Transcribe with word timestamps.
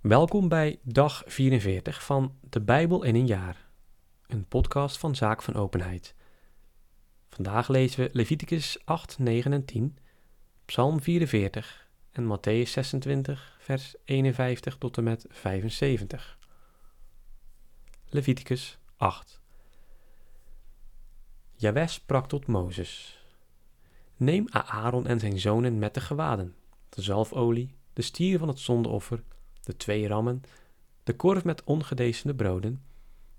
Welkom 0.00 0.48
bij 0.48 0.78
dag 0.82 1.22
44 1.26 2.04
van 2.04 2.38
De 2.40 2.60
Bijbel 2.60 3.02
in 3.02 3.14
een 3.14 3.26
jaar, 3.26 3.68
een 4.26 4.44
podcast 4.44 4.98
van 4.98 5.14
Zaak 5.16 5.42
van 5.42 5.54
Openheid. 5.54 6.14
Vandaag 7.28 7.68
lezen 7.68 8.04
we 8.04 8.10
Leviticus 8.12 8.78
8, 8.84 9.18
9 9.18 9.52
en 9.52 9.64
10, 9.64 9.98
Psalm 10.64 11.00
44 11.00 11.88
en 12.10 12.36
Matthäus 12.36 12.68
26, 12.68 13.56
vers 13.60 13.94
51 14.04 14.76
tot 14.78 14.96
en 14.96 15.04
met 15.04 15.26
75. 15.28 16.38
Leviticus 18.08 18.78
8 18.96 19.40
Jawes 21.54 21.92
sprak 21.92 22.28
tot 22.28 22.46
Mozes. 22.46 23.22
Neem 24.16 24.44
Aaron 24.48 25.06
en 25.06 25.20
zijn 25.20 25.38
zonen 25.38 25.78
met 25.78 25.94
de 25.94 26.00
gewaden, 26.00 26.54
de 26.88 27.02
zalfolie, 27.02 27.74
de 27.92 28.02
stier 28.02 28.38
van 28.38 28.48
het 28.48 28.58
zondeoffer 28.58 29.22
de 29.68 29.76
twee 29.76 30.08
rammen, 30.08 30.42
de 31.02 31.16
korf 31.16 31.44
met 31.44 31.64
ongedecende 31.64 32.34
broden, 32.34 32.82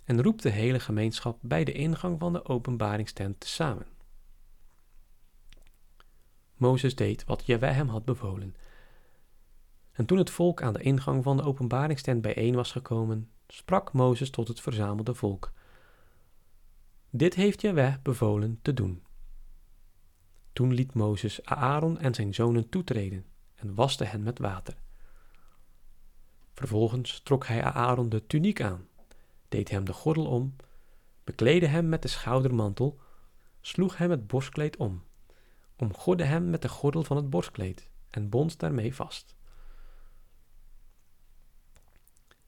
en 0.04 0.22
roept 0.22 0.44
de 0.44 0.50
hele 0.50 0.80
gemeenschap 0.80 1.38
bij 1.42 1.64
de 1.64 1.72
ingang 1.72 2.20
van 2.20 2.34
de 2.34 2.46
openbaringstent 2.46 3.46
samen. 3.46 3.86
Mozes 6.56 6.96
deed 6.96 7.26
wat 7.26 7.46
Jaweh 7.46 7.76
hem 7.76 7.88
had 7.88 8.06
bevolen. 8.06 8.56
En 9.92 10.06
toen 10.06 10.18
het 10.18 10.30
volk 10.30 10.62
aan 10.62 10.74
de 10.74 10.82
ingang 10.82 11.24
van 11.24 11.38
de 11.38 11.44
openbaringstent 11.44 12.22
bijeen 12.22 12.56
was 12.56 12.72
gekomen, 12.72 13.30
sprak 13.48 13.94
Mozes 13.94 14.30
tot 14.30 14.48
het 14.48 14.62
verzamelde 14.62 15.14
volk. 15.14 15.52
Dit 17.10 17.36
heeft 17.36 17.62
Jaweh 17.62 17.94
bevolen 18.04 18.60
te 18.62 18.74
doen. 18.74 19.04
Toen 20.54 20.74
liet 20.74 20.94
Mozes 20.94 21.46
Aaron 21.46 22.00
en 22.00 22.14
zijn 22.14 22.34
zonen 22.34 22.70
toetreden 22.70 23.26
en 23.56 23.76
waste 23.76 24.04
hen 24.04 24.24
met 24.24 24.40
water. 24.40 24.76
Vervolgens 26.60 27.20
trok 27.20 27.46
hij 27.46 27.64
Aaron 27.64 28.10
de 28.10 28.28
tuniek 28.28 28.62
aan, 28.62 28.88
deed 29.50 29.70
hem 29.70 29.86
de 29.86 29.94
gordel 29.94 30.26
om, 30.26 30.56
bekleedde 31.24 31.68
hem 31.68 31.90
met 31.90 32.02
de 32.02 32.08
schoudermantel, 32.08 33.00
sloeg 33.62 33.98
hem 33.98 34.12
het 34.12 34.28
borstkleed 34.28 34.78
om, 34.78 35.04
omgordde 35.76 36.24
hem 36.24 36.50
met 36.50 36.62
de 36.62 36.70
gordel 36.70 37.04
van 37.04 37.18
het 37.18 37.30
borstkleed 37.30 37.90
en 38.10 38.30
bond 38.30 38.60
daarmee 38.60 38.96
vast. 38.96 39.36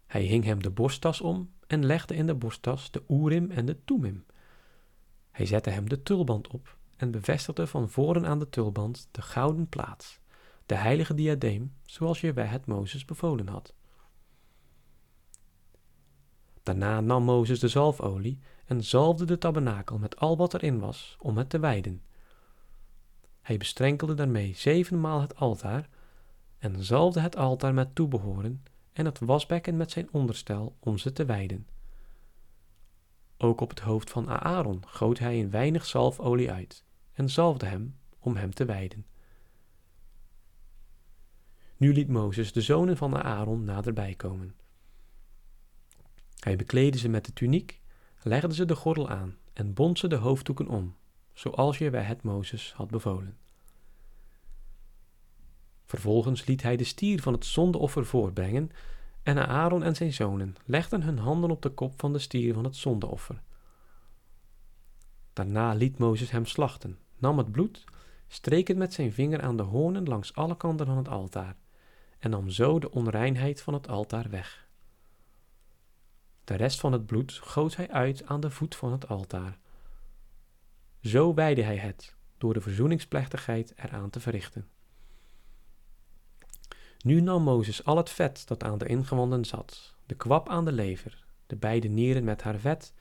Hij 0.05 0.23
hing 0.23 0.43
hem 0.43 0.61
de 0.61 0.71
borsttas 0.71 1.21
om 1.21 1.51
en 1.67 1.85
legde 1.85 2.15
in 2.15 2.27
de 2.27 2.35
borsttas 2.35 2.91
de 2.91 3.03
oerim 3.09 3.51
en 3.51 3.65
de 3.65 3.83
toemim. 3.85 4.25
Hij 5.31 5.45
zette 5.45 5.69
hem 5.69 5.89
de 5.89 6.03
tulband 6.03 6.47
op 6.47 6.77
en 6.97 7.11
bevestigde 7.11 7.67
van 7.67 7.89
voren 7.89 8.25
aan 8.25 8.39
de 8.39 8.49
tulband 8.49 9.07
de 9.11 9.21
gouden 9.21 9.67
plaats, 9.69 10.19
de 10.65 10.75
heilige 10.75 11.13
diadeem, 11.13 11.73
zoals 11.85 12.21
je 12.21 12.33
bij 12.33 12.45
het 12.45 12.65
Mozes 12.65 13.05
bevolen 13.05 13.47
had. 13.47 13.73
Daarna 16.63 17.01
nam 17.01 17.23
Mozes 17.23 17.59
de 17.59 17.67
zalfolie 17.67 18.39
en 18.65 18.83
zalfde 18.83 19.25
de 19.25 19.37
tabernakel 19.37 19.97
met 19.97 20.19
al 20.19 20.37
wat 20.37 20.53
erin 20.53 20.79
was, 20.79 21.15
om 21.19 21.37
het 21.37 21.49
te 21.49 21.59
wijden. 21.59 22.01
Hij 23.41 23.57
bestrenkelde 23.57 24.13
daarmee 24.13 24.55
zevenmaal 24.55 25.21
het 25.21 25.35
altaar 25.35 25.89
en 26.57 26.83
zalfde 26.83 27.19
het 27.19 27.35
altaar 27.35 27.73
met 27.73 27.95
toebehoren 27.95 28.63
en 28.93 29.05
het 29.05 29.19
wasbekken 29.19 29.77
met 29.77 29.91
zijn 29.91 30.07
onderstel 30.11 30.75
om 30.79 30.97
ze 30.97 31.11
te 31.11 31.25
wijden. 31.25 31.67
Ook 33.37 33.61
op 33.61 33.69
het 33.69 33.79
hoofd 33.79 34.09
van 34.09 34.29
Aaron 34.29 34.83
goot 34.87 35.19
hij 35.19 35.39
een 35.39 35.49
weinig 35.49 35.85
zalfolie 35.85 36.51
uit 36.51 36.83
en 37.11 37.29
zalfde 37.29 37.65
hem 37.65 37.97
om 38.19 38.35
hem 38.35 38.53
te 38.53 38.65
wijden. 38.65 39.05
Nu 41.77 41.93
liet 41.93 42.07
Mozes 42.07 42.53
de 42.53 42.61
zonen 42.61 42.97
van 42.97 43.23
Aaron 43.23 43.63
naderbij 43.63 44.13
komen. 44.15 44.55
Hij 46.43 46.55
bekleedde 46.55 46.97
ze 46.97 47.09
met 47.09 47.25
de 47.25 47.33
tuniek, 47.33 47.81
legde 48.21 48.53
ze 48.53 48.65
de 48.65 48.75
gordel 48.75 49.09
aan 49.09 49.37
en 49.53 49.73
bond 49.73 49.99
ze 49.99 50.07
de 50.07 50.15
hoofddoeken 50.15 50.67
om, 50.67 50.95
zoals 51.33 51.77
je 51.77 51.89
bij 51.89 52.03
het 52.03 52.23
Mozes 52.23 52.73
had 52.73 52.89
bevolen. 52.89 53.37
Vervolgens 55.85 56.45
liet 56.45 56.61
hij 56.61 56.77
de 56.77 56.83
stier 56.83 57.21
van 57.21 57.33
het 57.33 57.45
zondeoffer 57.45 58.05
voorbrengen 58.05 58.71
en 59.23 59.47
Aaron 59.47 59.83
en 59.83 59.95
zijn 59.95 60.13
zonen 60.13 60.55
legden 60.65 61.01
hun 61.01 61.17
handen 61.17 61.51
op 61.51 61.61
de 61.61 61.69
kop 61.69 61.99
van 61.99 62.13
de 62.13 62.19
stier 62.19 62.53
van 62.53 62.63
het 62.63 62.75
zondeoffer. 62.75 63.41
Daarna 65.33 65.73
liet 65.73 65.97
Mozes 65.97 66.31
hem 66.31 66.45
slachten, 66.45 66.99
nam 67.17 67.37
het 67.37 67.51
bloed, 67.51 67.83
streek 68.27 68.67
het 68.67 68.77
met 68.77 68.93
zijn 68.93 69.13
vinger 69.13 69.41
aan 69.41 69.57
de 69.57 69.63
hoornen 69.63 70.05
langs 70.05 70.35
alle 70.35 70.57
kanten 70.57 70.85
van 70.85 70.97
het 70.97 71.07
altaar 71.07 71.55
en 72.19 72.29
nam 72.29 72.49
zo 72.49 72.79
de 72.79 72.91
onreinheid 72.91 73.61
van 73.61 73.73
het 73.73 73.87
altaar 73.87 74.29
weg. 74.29 74.69
De 76.51 76.57
rest 76.57 76.79
van 76.79 76.91
het 76.91 77.05
bloed 77.05 77.33
goot 77.33 77.75
hij 77.75 77.89
uit 77.89 78.25
aan 78.25 78.39
de 78.39 78.49
voet 78.49 78.75
van 78.75 78.91
het 78.91 79.07
altaar. 79.07 79.57
Zo 81.01 81.33
wijde 81.33 81.61
hij 81.61 81.77
het, 81.77 82.15
door 82.37 82.53
de 82.53 82.61
verzoeningsplechtigheid 82.61 83.73
eraan 83.75 84.09
te 84.09 84.19
verrichten. 84.19 84.67
Nu 86.99 87.21
nam 87.21 87.43
Mozes 87.43 87.85
al 87.85 87.97
het 87.97 88.09
vet 88.09 88.47
dat 88.47 88.63
aan 88.63 88.77
de 88.77 88.85
ingewanden 88.85 89.45
zat, 89.45 89.95
de 90.05 90.15
kwap 90.15 90.49
aan 90.49 90.65
de 90.65 90.71
lever, 90.71 91.25
de 91.47 91.55
beide 91.55 91.87
nieren 91.87 92.23
met 92.23 92.41
haar 92.41 92.59
vet, 92.59 92.93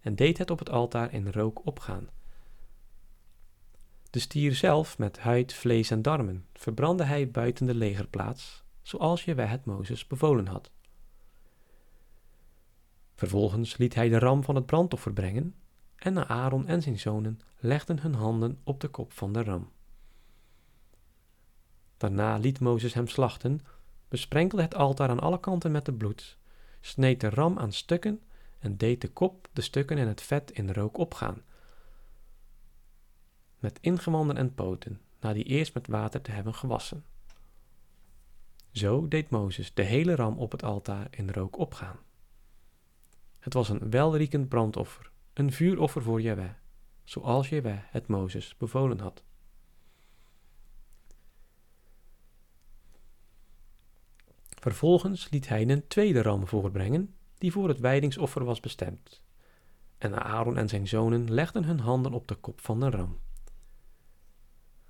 en 0.00 0.16
deed 0.16 0.38
het 0.38 0.50
op 0.50 0.58
het 0.58 0.70
altaar 0.70 1.12
in 1.12 1.30
rook 1.30 1.66
opgaan. 1.66 2.08
De 4.10 4.18
stier 4.18 4.54
zelf 4.54 4.98
met 4.98 5.18
huid, 5.18 5.52
vlees 5.52 5.90
en 5.90 6.02
darmen 6.02 6.46
verbrandde 6.52 7.04
hij 7.04 7.30
buiten 7.30 7.66
de 7.66 7.74
legerplaats, 7.74 8.64
zoals 8.82 9.24
je 9.24 9.34
bij 9.34 9.46
het 9.46 9.64
Mozes 9.64 10.06
bevolen 10.06 10.46
had. 10.46 10.70
Vervolgens 13.14 13.76
liet 13.76 13.94
hij 13.94 14.08
de 14.08 14.18
ram 14.18 14.44
van 14.44 14.54
het 14.54 14.66
brandoffer 14.66 15.12
brengen, 15.12 15.54
en 15.96 16.28
Aaron 16.28 16.66
en 16.66 16.82
zijn 16.82 16.98
zonen 16.98 17.40
legden 17.58 18.00
hun 18.00 18.14
handen 18.14 18.58
op 18.64 18.80
de 18.80 18.88
kop 18.88 19.12
van 19.12 19.32
de 19.32 19.42
ram. 19.42 19.70
Daarna 21.96 22.36
liet 22.36 22.60
Mozes 22.60 22.94
hem 22.94 23.08
slachten, 23.08 23.60
besprenkelde 24.08 24.62
het 24.62 24.74
altaar 24.74 25.08
aan 25.08 25.20
alle 25.20 25.40
kanten 25.40 25.72
met 25.72 25.86
het 25.86 25.98
bloed, 25.98 26.38
sneed 26.80 27.20
de 27.20 27.28
ram 27.28 27.58
aan 27.58 27.72
stukken 27.72 28.22
en 28.58 28.76
deed 28.76 29.00
de 29.00 29.08
kop, 29.08 29.48
de 29.52 29.60
stukken 29.60 29.98
en 29.98 30.08
het 30.08 30.22
vet 30.22 30.50
in 30.50 30.72
rook 30.72 30.96
opgaan. 30.96 31.42
Met 33.58 33.78
ingewanden 33.80 34.36
en 34.36 34.54
poten, 34.54 35.00
na 35.20 35.32
die 35.32 35.44
eerst 35.44 35.74
met 35.74 35.86
water 35.86 36.20
te 36.20 36.30
hebben 36.30 36.54
gewassen. 36.54 37.04
Zo 38.70 39.08
deed 39.08 39.30
Mozes 39.30 39.74
de 39.74 39.82
hele 39.82 40.14
ram 40.14 40.38
op 40.38 40.52
het 40.52 40.62
altaar 40.62 41.06
in 41.10 41.30
rook 41.30 41.58
opgaan. 41.58 41.96
Het 43.44 43.54
was 43.54 43.68
een 43.68 43.90
welriekend 43.90 44.48
brandoffer, 44.48 45.10
een 45.32 45.52
vuuroffer 45.52 46.02
voor 46.02 46.20
Jehovah, 46.20 46.50
zoals 47.02 47.48
Jehovah 47.48 47.78
het 47.82 48.06
Mozes 48.06 48.56
bevolen 48.56 48.98
had. 48.98 49.22
Vervolgens 54.48 55.30
liet 55.30 55.48
hij 55.48 55.68
een 55.68 55.86
tweede 55.86 56.22
ram 56.22 56.46
voorbrengen, 56.46 57.14
die 57.38 57.52
voor 57.52 57.68
het 57.68 57.80
wijdingsoffer 57.80 58.44
was 58.44 58.60
bestemd. 58.60 59.22
En 59.98 60.22
Aaron 60.22 60.56
en 60.56 60.68
zijn 60.68 60.88
zonen 60.88 61.32
legden 61.32 61.64
hun 61.64 61.80
handen 61.80 62.12
op 62.12 62.28
de 62.28 62.34
kop 62.34 62.60
van 62.60 62.80
de 62.80 62.90
ram. 62.90 63.18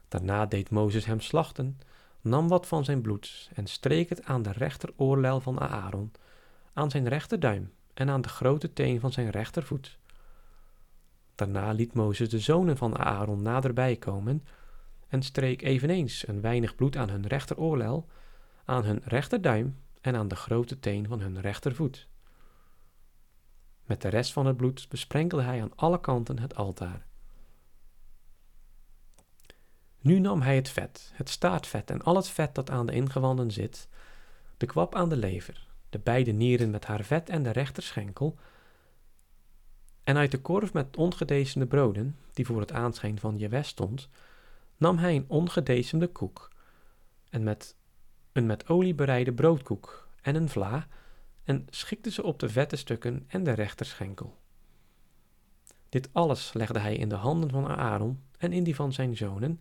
Daarna 0.09 0.47
deed 0.47 0.71
Mozes 0.71 1.05
hem 1.05 1.21
slachten, 1.21 1.79
nam 2.21 2.49
wat 2.49 2.67
van 2.67 2.85
zijn 2.85 3.01
bloed 3.01 3.51
en 3.55 3.67
streek 3.67 4.09
het 4.09 4.25
aan 4.25 4.43
de 4.43 4.53
rechteroorlel 4.53 5.41
van 5.41 5.61
Aaron, 5.61 6.13
aan 6.73 6.91
zijn 6.91 7.09
rechterduim 7.09 7.73
en 7.95 8.11
aan 8.11 8.21
de 8.21 8.29
grote 8.29 8.73
teen 8.73 9.01
van 9.01 9.13
zijn 9.13 9.31
rechtervoet. 9.31 9.99
Daarna 11.35 11.73
liet 11.73 11.95
Mozes 11.95 12.29
de 12.29 12.39
zonen 12.39 12.77
van 12.77 12.99
Aaron 12.99 13.43
naderbij 13.43 13.97
komen 13.97 14.45
en 15.09 15.23
streek 15.23 15.63
eveneens 15.63 16.29
een 16.29 16.41
weinig 16.41 16.75
bloed 16.75 16.97
aan 16.97 17.09
hun 17.09 17.27
rechteroorlel, 17.27 18.09
aan 18.65 18.85
hun 18.85 19.01
rechterduim 19.05 19.79
en 20.01 20.17
aan 20.17 20.29
de 20.29 20.37
grote 20.37 20.81
teen 20.81 21.09
van 21.09 21.21
hun 21.21 21.41
rechtervoet. 21.41 22.09
Met 23.85 24.03
de 24.03 24.09
rest 24.09 24.33
van 24.33 24.47
het 24.47 24.57
bloed 24.57 24.89
besprenkelde 24.89 25.45
hij 25.45 25.63
aan 25.63 25.77
alle 25.77 26.01
kanten 26.01 26.39
het 26.39 26.55
altaar. 26.55 27.07
Nu 30.01 30.19
nam 30.19 30.43
hij 30.43 30.57
het 30.57 30.69
vet, 30.69 31.13
het 31.15 31.31
staartvet 31.31 31.91
en 31.91 32.03
al 32.03 32.17
het 32.17 32.29
vet 32.29 32.55
dat 32.55 32.71
aan 32.71 32.87
de 32.87 32.93
ingewanden 32.93 33.51
zit, 33.51 33.89
de 34.57 34.67
kwap 34.67 34.95
aan 34.95 35.09
de 35.09 35.17
lever, 35.17 35.67
de 35.95 36.01
beide 36.01 36.33
nieren 36.33 36.71
met 36.71 36.85
haar 36.85 37.05
vet 37.05 37.29
en 37.29 37.43
de 37.43 37.51
rechterschenkel, 37.51 38.37
en 40.05 40.17
uit 40.17 40.31
de 40.31 40.41
korf 40.41 40.73
met 40.73 40.97
ongedecemde 40.97 41.67
broden, 41.67 42.17
die 42.33 42.47
voor 42.47 42.61
het 42.61 42.73
aanschijn 42.73 43.19
van 43.19 43.39
Jewe 43.39 43.63
stond, 43.63 44.09
nam 44.77 44.99
hij 44.99 45.17
een 45.17 45.25
ongedecemde 45.29 46.07
koek, 46.07 46.51
en 47.31 47.43
met 47.43 47.77
een 48.33 48.47
met 48.47 48.69
olie 48.69 48.95
bereide 48.95 49.33
broodkoek 49.33 50.09
en 50.23 50.35
een 50.35 50.49
vla, 50.49 50.87
en 51.45 51.67
schikte 51.71 52.11
ze 52.11 52.23
op 52.23 52.39
de 52.39 52.49
vette 52.49 52.77
stukken 52.77 53.25
en 53.27 53.45
de 53.45 53.53
rechterschenkel. 53.53 54.39
Dit 55.89 56.09
alles 56.13 56.53
legde 56.53 56.79
hij 56.79 56.97
in 56.97 57.09
de 57.09 57.15
handen 57.15 57.51
van 57.51 57.67
Aaron 57.67 58.23
en 58.39 58.53
in 58.53 58.65
die 58.65 58.75
van 58.75 58.93
zijn 58.93 59.17
zonen, 59.17 59.61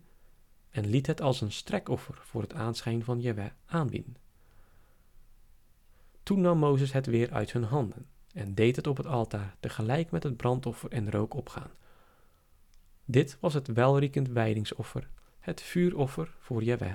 en 0.70 0.86
liet 0.86 1.06
het 1.06 1.20
als 1.20 1.40
een 1.40 1.52
strekoffer 1.52 2.18
voor 2.22 2.42
het 2.42 2.54
aanschijn 2.54 3.04
van 3.04 3.20
Jewe 3.20 3.52
aanbieden. 3.66 4.23
Toen 6.24 6.40
nam 6.40 6.58
Mozes 6.58 6.92
het 6.92 7.06
weer 7.06 7.32
uit 7.32 7.52
hun 7.52 7.64
handen 7.64 8.06
en 8.32 8.54
deed 8.54 8.76
het 8.76 8.86
op 8.86 8.96
het 8.96 9.06
altaar 9.06 9.56
tegelijk 9.60 10.10
met 10.10 10.22
het 10.22 10.36
brandoffer 10.36 10.90
en 10.90 11.10
rook 11.10 11.34
opgaan. 11.34 11.70
Dit 13.04 13.36
was 13.40 13.54
het 13.54 13.66
welriekend 13.66 14.28
wijdingsoffer, 14.28 15.08
het 15.38 15.62
vuuroffer 15.62 16.34
voor 16.38 16.62
Jahweh. 16.62 16.94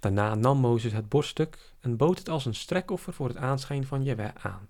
Daarna 0.00 0.34
nam 0.34 0.58
Mozes 0.58 0.92
het 0.92 1.08
borststuk 1.08 1.74
en 1.80 1.96
bood 1.96 2.18
het 2.18 2.28
als 2.28 2.44
een 2.44 2.54
strekoffer 2.54 3.12
voor 3.12 3.28
het 3.28 3.36
aanschijn 3.36 3.86
van 3.86 4.02
Jahweh 4.02 4.34
aan. 4.34 4.68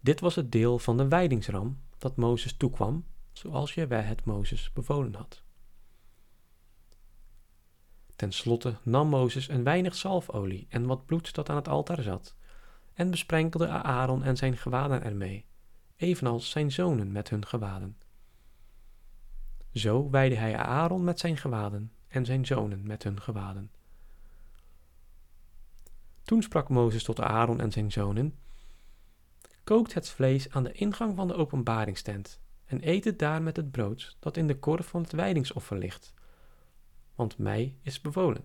Dit 0.00 0.20
was 0.20 0.34
het 0.34 0.52
deel 0.52 0.78
van 0.78 0.96
de 0.96 1.08
wijdingsram 1.08 1.80
dat 1.98 2.16
Mozes 2.16 2.56
toekwam, 2.56 3.06
zoals 3.32 3.74
Jahweh 3.74 4.06
het 4.06 4.24
Mozes 4.24 4.72
bevolen 4.72 5.14
had. 5.14 5.43
Ten 8.16 8.32
slotte 8.32 8.76
nam 8.82 9.08
Mozes 9.08 9.48
een 9.48 9.64
weinig 9.64 9.94
zalfolie 9.94 10.66
en 10.68 10.86
wat 10.86 11.06
bloed 11.06 11.34
dat 11.34 11.48
aan 11.48 11.56
het 11.56 11.68
altaar 11.68 12.02
zat, 12.02 12.34
en 12.94 13.10
besprenkelde 13.10 13.68
Aaron 13.68 14.22
en 14.22 14.36
zijn 14.36 14.56
gewaden 14.56 15.02
ermee, 15.02 15.46
evenals 15.96 16.50
zijn 16.50 16.72
zonen 16.72 17.12
met 17.12 17.30
hun 17.30 17.46
gewaden. 17.46 17.96
Zo 19.72 20.10
wijde 20.10 20.34
hij 20.34 20.56
Aaron 20.56 21.04
met 21.04 21.20
zijn 21.20 21.36
gewaden 21.36 21.92
en 22.08 22.24
zijn 22.24 22.46
zonen 22.46 22.86
met 22.86 23.02
hun 23.02 23.20
gewaden. 23.20 23.70
Toen 26.22 26.42
sprak 26.42 26.68
Mozes 26.68 27.04
tot 27.04 27.20
Aaron 27.20 27.60
en 27.60 27.72
zijn 27.72 27.92
zonen: 27.92 28.38
Kookt 29.64 29.94
het 29.94 30.08
vlees 30.08 30.50
aan 30.50 30.64
de 30.64 30.72
ingang 30.72 31.16
van 31.16 31.28
de 31.28 31.34
openbaringstent 31.34 32.40
en 32.64 32.88
eet 32.88 33.04
het 33.04 33.18
daar 33.18 33.42
met 33.42 33.56
het 33.56 33.70
brood 33.70 34.16
dat 34.20 34.36
in 34.36 34.46
de 34.46 34.58
korf 34.58 34.86
van 34.86 35.02
het 35.02 35.12
wijdingsoffer 35.12 35.78
ligt, 35.78 36.14
want 37.14 37.38
mij 37.38 37.76
is 37.82 38.00
bevolen. 38.00 38.44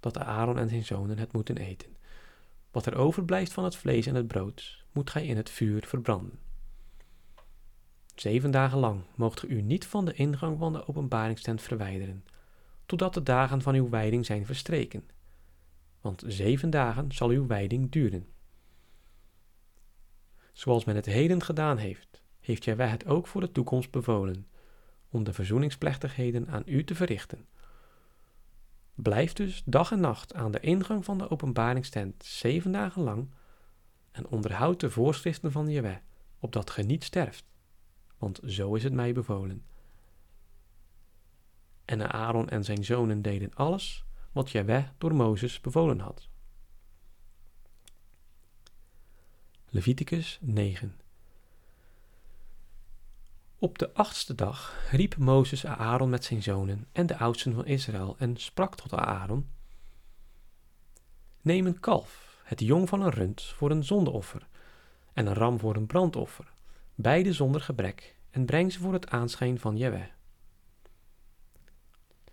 Dat 0.00 0.18
Aaron 0.18 0.58
en 0.58 0.68
zijn 0.68 0.84
zonen 0.84 1.18
het 1.18 1.32
moeten 1.32 1.56
eten. 1.56 1.96
Wat 2.70 2.86
er 2.86 2.96
overblijft 2.96 3.52
van 3.52 3.64
het 3.64 3.76
vlees 3.76 4.06
en 4.06 4.14
het 4.14 4.26
brood, 4.26 4.84
moet 4.92 5.10
gij 5.10 5.26
in 5.26 5.36
het 5.36 5.50
vuur 5.50 5.86
verbranden. 5.86 6.38
Zeven 8.14 8.50
dagen 8.50 8.78
lang 8.78 9.02
moogt 9.14 9.48
u 9.48 9.62
niet 9.62 9.86
van 9.86 10.04
de 10.04 10.14
ingang 10.14 10.58
van 10.58 10.72
de 10.72 10.86
openbaringstent 10.88 11.62
verwijderen, 11.62 12.24
totdat 12.86 13.14
de 13.14 13.22
dagen 13.22 13.62
van 13.62 13.74
uw 13.74 13.88
wijding 13.88 14.26
zijn 14.26 14.46
verstreken. 14.46 15.08
Want 16.00 16.22
zeven 16.26 16.70
dagen 16.70 17.12
zal 17.12 17.28
uw 17.28 17.46
wijding 17.46 17.90
duren. 17.90 18.28
Zoals 20.52 20.84
men 20.84 20.96
het 20.96 21.06
heden 21.06 21.42
gedaan 21.42 21.76
heeft, 21.76 22.22
heeft 22.40 22.64
wij 22.64 22.88
het 22.88 23.06
ook 23.06 23.26
voor 23.26 23.40
de 23.40 23.52
toekomst 23.52 23.90
bevolen, 23.90 24.46
om 25.14 25.24
de 25.24 25.32
verzoeningsplechtigheden 25.32 26.48
aan 26.48 26.62
u 26.66 26.84
te 26.84 26.94
verrichten. 26.94 27.46
Blijf 28.94 29.32
dus 29.32 29.62
dag 29.64 29.92
en 29.92 30.00
nacht 30.00 30.34
aan 30.34 30.50
de 30.50 30.60
ingang 30.60 31.04
van 31.04 31.18
de 31.18 31.30
openbaringstent 31.30 32.24
zeven 32.24 32.72
dagen 32.72 33.02
lang 33.02 33.30
en 34.10 34.26
onderhoud 34.26 34.80
de 34.80 34.90
voorschriften 34.90 35.52
van 35.52 35.70
Jewe, 35.70 36.00
opdat 36.38 36.70
ge 36.70 36.82
niet 36.82 37.04
sterft, 37.04 37.44
want 38.18 38.40
zo 38.46 38.74
is 38.74 38.82
het 38.84 38.92
mij 38.92 39.12
bevolen. 39.12 39.64
En 41.84 42.12
Aaron 42.12 42.48
en 42.48 42.64
zijn 42.64 42.84
zonen 42.84 43.22
deden 43.22 43.54
alles 43.54 44.04
wat 44.32 44.50
Jewe 44.50 44.88
door 44.98 45.14
Mozes 45.14 45.60
bevolen 45.60 45.98
had. 45.98 46.28
Leviticus 49.68 50.38
9 50.40 50.94
Op 53.58 53.78
de 53.78 53.92
achtste 53.92 54.34
dag 54.34 54.88
riep 54.90 55.16
Mozes 55.16 55.66
Aaron 55.66 56.10
met 56.10 56.24
zijn 56.24 56.42
zonen 56.42 56.86
en 56.92 57.06
de 57.06 57.16
oudsten 57.16 57.54
van 57.54 57.66
Israël 57.66 58.16
en 58.18 58.36
sprak 58.36 58.74
tot 58.76 58.92
Aaron: 58.92 59.48
Neem 61.40 61.66
een 61.66 61.80
kalf, 61.80 62.40
het 62.44 62.60
jong 62.60 62.88
van 62.88 63.02
een 63.02 63.10
rund, 63.10 63.42
voor 63.42 63.70
een 63.70 63.84
zondeoffer, 63.84 64.46
en 65.12 65.26
een 65.26 65.34
ram 65.34 65.58
voor 65.58 65.76
een 65.76 65.86
brandoffer, 65.86 66.52
beide 66.94 67.32
zonder 67.32 67.60
gebrek, 67.60 68.16
en 68.30 68.44
breng 68.44 68.72
ze 68.72 68.78
voor 68.78 68.92
het 68.92 69.08
aanschijn 69.08 69.58
van 69.58 69.76
Jewe. 69.76 70.08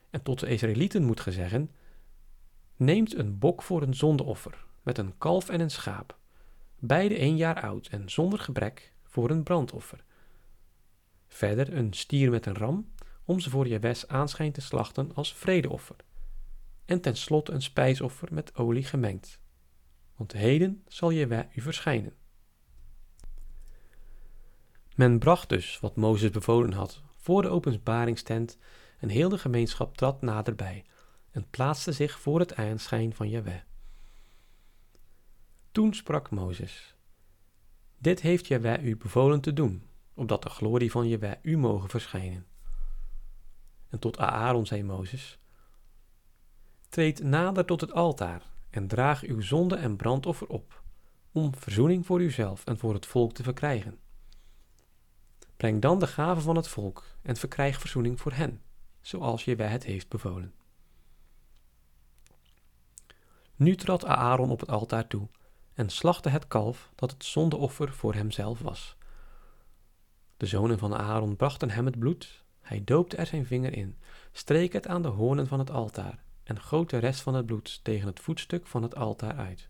En 0.10 0.22
tot 0.22 0.40
de 0.40 0.48
Israëlieten 0.48 1.04
moet 1.04 1.20
ge 1.20 1.32
zeggen: 1.32 1.72
Neemt 2.76 3.16
een 3.16 3.40
bok 3.40 3.62
voor 3.62 3.82
een 3.82 3.96
zondeoffer, 3.96 4.66
met 4.82 4.98
een 4.98 5.18
kalf 5.18 5.50
en 5.50 5.60
een 5.60 5.72
schaap, 5.72 6.18
beide 6.80 7.16
één 7.16 7.38
jaar 7.38 7.62
oud 7.62 7.88
en 7.88 8.10
zonder 8.10 8.40
gebrek, 8.40 8.94
voor 9.04 9.30
een 9.30 9.44
brandoffer. 9.44 10.04
Verder 11.42 11.74
een 11.74 11.94
stier 11.94 12.30
met 12.30 12.46
een 12.46 12.56
ram, 12.56 12.92
om 13.26 13.40
ze 13.40 13.50
voor 13.50 13.68
Jewes 13.68 14.08
aanschijn 14.08 14.52
te 14.52 14.62
slachten 14.62 15.16
als 15.16 15.34
vredeoffer. 15.34 15.96
En 16.86 17.02
tenslotte 17.02 17.52
een 17.52 17.62
spijsoffer 17.62 18.34
met 18.34 18.56
olie 18.56 18.84
gemengd. 18.84 19.40
Want 20.16 20.32
heden 20.32 20.84
zal 20.88 21.12
Jewe 21.12 21.48
u 21.54 21.62
verschijnen. 21.62 22.14
Men 24.96 25.20
bracht 25.20 25.50
dus 25.50 25.80
wat 25.80 25.96
Mozes 25.96 26.30
bevolen 26.30 26.74
had 26.74 27.02
voor 27.16 27.42
de 27.42 27.50
openbaringstent 27.50 28.58
en 29.00 29.10
heel 29.10 29.30
de 29.30 29.38
gemeenschap 29.38 29.98
trad 29.98 30.22
naderbij 30.22 30.86
en 31.32 31.50
plaatste 31.50 31.92
zich 31.92 32.20
voor 32.20 32.40
het 32.40 32.56
aanschijn 32.56 33.14
van 33.14 33.30
Jahweh. 33.30 33.62
Toen 35.72 35.94
sprak 35.94 36.30
Mozes: 36.30 36.96
Dit 37.98 38.22
heeft 38.22 38.48
Jahweh 38.48 38.84
u 38.84 38.98
bevolen 38.98 39.42
te 39.42 39.54
doen, 39.54 39.90
opdat 40.22 40.44
de 40.44 40.50
glorie 40.50 40.92
van 40.92 41.08
Jahweh 41.08 41.36
u 41.42 41.58
mogen 41.58 41.90
verschijnen. 41.90 42.46
En 43.90 44.00
tot 44.00 44.18
Aaron 44.18 44.66
zei 44.66 44.84
Mozes: 44.84 45.40
Treed 46.90 47.24
nader 47.24 47.66
tot 47.66 47.82
het 47.82 47.94
altaar 47.94 48.42
en 48.70 48.88
draag 48.88 49.22
uw 49.22 49.42
zonde 49.42 49.76
en 49.76 49.96
brandoffer 49.96 50.48
op, 50.48 50.84
om 51.32 51.56
verzoening 51.56 52.06
voor 52.06 52.22
uzelf 52.22 52.66
en 52.66 52.78
voor 52.78 52.94
het 52.94 53.06
volk 53.06 53.34
te 53.34 53.44
verkrijgen. 53.44 54.00
Breng 55.58 55.82
dan 55.82 56.00
de 56.00 56.08
gave 56.08 56.42
van 56.42 56.56
het 56.56 56.68
volk 56.68 57.06
en 57.22 57.36
verkrijg 57.36 57.80
verzoening 57.80 58.20
voor 58.20 58.34
hen, 58.34 58.62
zoals 59.02 59.46
Jahweh 59.46 59.72
het 59.72 59.84
heeft 59.84 60.10
bevolen. 60.10 60.54
Nu 63.56 63.76
trad 63.76 64.06
Aaron 64.06 64.52
op 64.52 64.60
het 64.60 64.70
altaar 64.70 65.08
toe 65.08 65.28
en 65.74 65.90
slachtte 65.90 66.30
het 66.30 66.48
kalf 66.48 66.92
dat 66.96 67.12
het 67.12 67.26
zondeoffer 67.26 67.94
voor 67.94 68.14
hemzelf 68.14 68.60
was. 68.60 69.00
De 70.42 70.48
zonen 70.48 70.80
van 70.80 70.96
Aaron 70.96 71.36
brachten 71.36 71.70
hem 71.70 71.86
het 71.86 72.00
bloed, 72.00 72.44
hij 72.62 72.84
doopte 72.84 73.16
er 73.16 73.26
zijn 73.26 73.46
vinger 73.46 73.74
in, 73.74 73.98
streek 74.32 74.74
het 74.74 74.88
aan 74.88 75.02
de 75.02 75.08
hoornen 75.08 75.48
van 75.48 75.60
het 75.60 75.72
altaar 75.72 76.24
en 76.44 76.62
goot 76.62 76.90
de 76.90 76.98
rest 76.98 77.22
van 77.22 77.34
het 77.34 77.46
bloed 77.46 77.84
tegen 77.84 78.08
het 78.08 78.20
voetstuk 78.20 78.68
van 78.68 78.84
het 78.84 78.96
altaar 78.96 79.36
uit. 79.36 79.70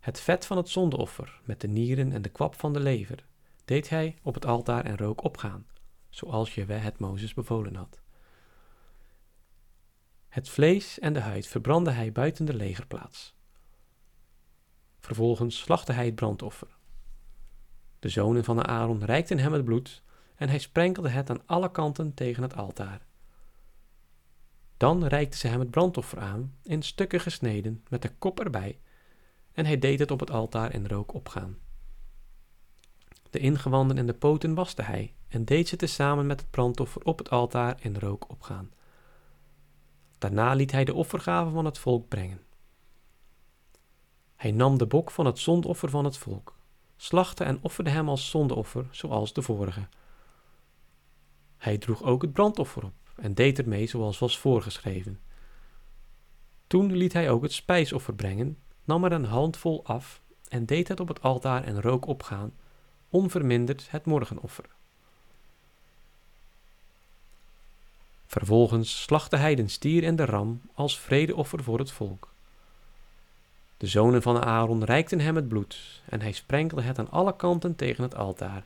Het 0.00 0.20
vet 0.20 0.46
van 0.46 0.56
het 0.56 0.68
zondeoffer 0.68 1.40
met 1.44 1.60
de 1.60 1.68
nieren 1.68 2.12
en 2.12 2.22
de 2.22 2.28
kwap 2.28 2.54
van 2.54 2.72
de 2.72 2.80
lever 2.80 3.26
deed 3.64 3.88
hij 3.88 4.18
op 4.22 4.34
het 4.34 4.46
altaar 4.46 4.84
en 4.84 4.96
rook 4.96 5.24
opgaan, 5.24 5.66
zoals 6.08 6.54
Jewe 6.54 6.72
het 6.72 6.98
Mozes 6.98 7.34
bevolen 7.34 7.74
had. 7.74 8.00
Het 10.28 10.48
vlees 10.48 10.98
en 10.98 11.12
de 11.12 11.20
huid 11.20 11.46
verbrandde 11.46 11.90
hij 11.90 12.12
buiten 12.12 12.44
de 12.44 12.54
legerplaats. 12.54 13.34
Vervolgens 15.00 15.58
slachtte 15.58 15.92
hij 15.92 16.04
het 16.06 16.14
brandoffer. 16.14 16.68
De 18.04 18.10
zonen 18.10 18.44
van 18.44 18.66
Aaron 18.66 19.04
reikten 19.04 19.38
hem 19.38 19.52
het 19.52 19.64
bloed 19.64 20.02
en 20.36 20.48
hij 20.48 20.58
sprenkelde 20.58 21.08
het 21.08 21.30
aan 21.30 21.46
alle 21.46 21.70
kanten 21.70 22.14
tegen 22.14 22.42
het 22.42 22.56
altaar. 22.56 23.06
Dan 24.76 25.04
reikten 25.04 25.38
ze 25.38 25.46
hem 25.48 25.60
het 25.60 25.70
brandoffer 25.70 26.18
aan, 26.18 26.54
in 26.62 26.82
stukken 26.82 27.20
gesneden, 27.20 27.84
met 27.88 28.02
de 28.02 28.10
kop 28.18 28.40
erbij, 28.40 28.80
en 29.52 29.66
hij 29.66 29.78
deed 29.78 29.98
het 29.98 30.10
op 30.10 30.20
het 30.20 30.30
altaar 30.30 30.74
in 30.74 30.86
rook 30.86 31.14
opgaan. 31.14 31.58
De 33.30 33.38
ingewanden 33.38 33.98
en 33.98 34.06
de 34.06 34.14
poten 34.14 34.54
waste 34.54 34.82
hij 34.82 35.14
en 35.28 35.44
deed 35.44 35.68
ze 35.68 35.76
tezamen 35.76 36.26
met 36.26 36.40
het 36.40 36.50
brandoffer 36.50 37.02
op 37.04 37.18
het 37.18 37.30
altaar 37.30 37.76
in 37.80 37.96
rook 37.98 38.30
opgaan. 38.30 38.70
Daarna 40.18 40.54
liet 40.54 40.72
hij 40.72 40.84
de 40.84 40.94
offergave 40.94 41.50
van 41.50 41.64
het 41.64 41.78
volk 41.78 42.08
brengen. 42.08 42.42
Hij 44.36 44.50
nam 44.50 44.78
de 44.78 44.86
bok 44.86 45.10
van 45.10 45.26
het 45.26 45.38
zondoffer 45.38 45.90
van 45.90 46.04
het 46.04 46.16
volk, 46.16 46.53
slachtte 47.04 47.44
en 47.44 47.58
offerde 47.60 47.90
hem 47.90 48.08
als 48.08 48.30
zondeoffer, 48.30 48.86
zoals 48.90 49.32
de 49.32 49.42
vorige. 49.42 49.86
Hij 51.56 51.78
droeg 51.78 52.02
ook 52.02 52.22
het 52.22 52.32
brandoffer 52.32 52.84
op 52.84 52.94
en 53.16 53.34
deed 53.34 53.58
ermee 53.58 53.86
zoals 53.86 54.18
was 54.18 54.38
voorgeschreven. 54.38 55.20
Toen 56.66 56.92
liet 56.96 57.12
hij 57.12 57.30
ook 57.30 57.42
het 57.42 57.52
spijsoffer 57.52 58.14
brengen, 58.14 58.58
nam 58.84 59.04
er 59.04 59.12
een 59.12 59.24
handvol 59.24 59.84
af 59.84 60.20
en 60.48 60.66
deed 60.66 60.88
het 60.88 61.00
op 61.00 61.08
het 61.08 61.22
altaar 61.22 61.64
en 61.64 61.80
rook 61.80 62.06
opgaan, 62.06 62.52
onverminderd 63.08 63.90
het 63.90 64.04
morgenoffer. 64.04 64.64
Vervolgens 68.26 69.02
slachtte 69.02 69.36
hij 69.36 69.54
den 69.54 69.70
stier 69.70 70.04
en 70.04 70.16
de 70.16 70.24
ram 70.24 70.60
als 70.74 70.98
vredeoffer 70.98 71.62
voor 71.62 71.78
het 71.78 71.92
volk. 71.92 72.33
De 73.76 73.86
zonen 73.86 74.22
van 74.22 74.44
Aaron 74.44 74.84
reikten 74.84 75.20
hem 75.20 75.36
het 75.36 75.48
bloed 75.48 76.02
en 76.04 76.20
hij 76.20 76.32
sprenkelde 76.32 76.82
het 76.82 76.98
aan 76.98 77.10
alle 77.10 77.36
kanten 77.36 77.76
tegen 77.76 78.02
het 78.02 78.14
altaar. 78.14 78.64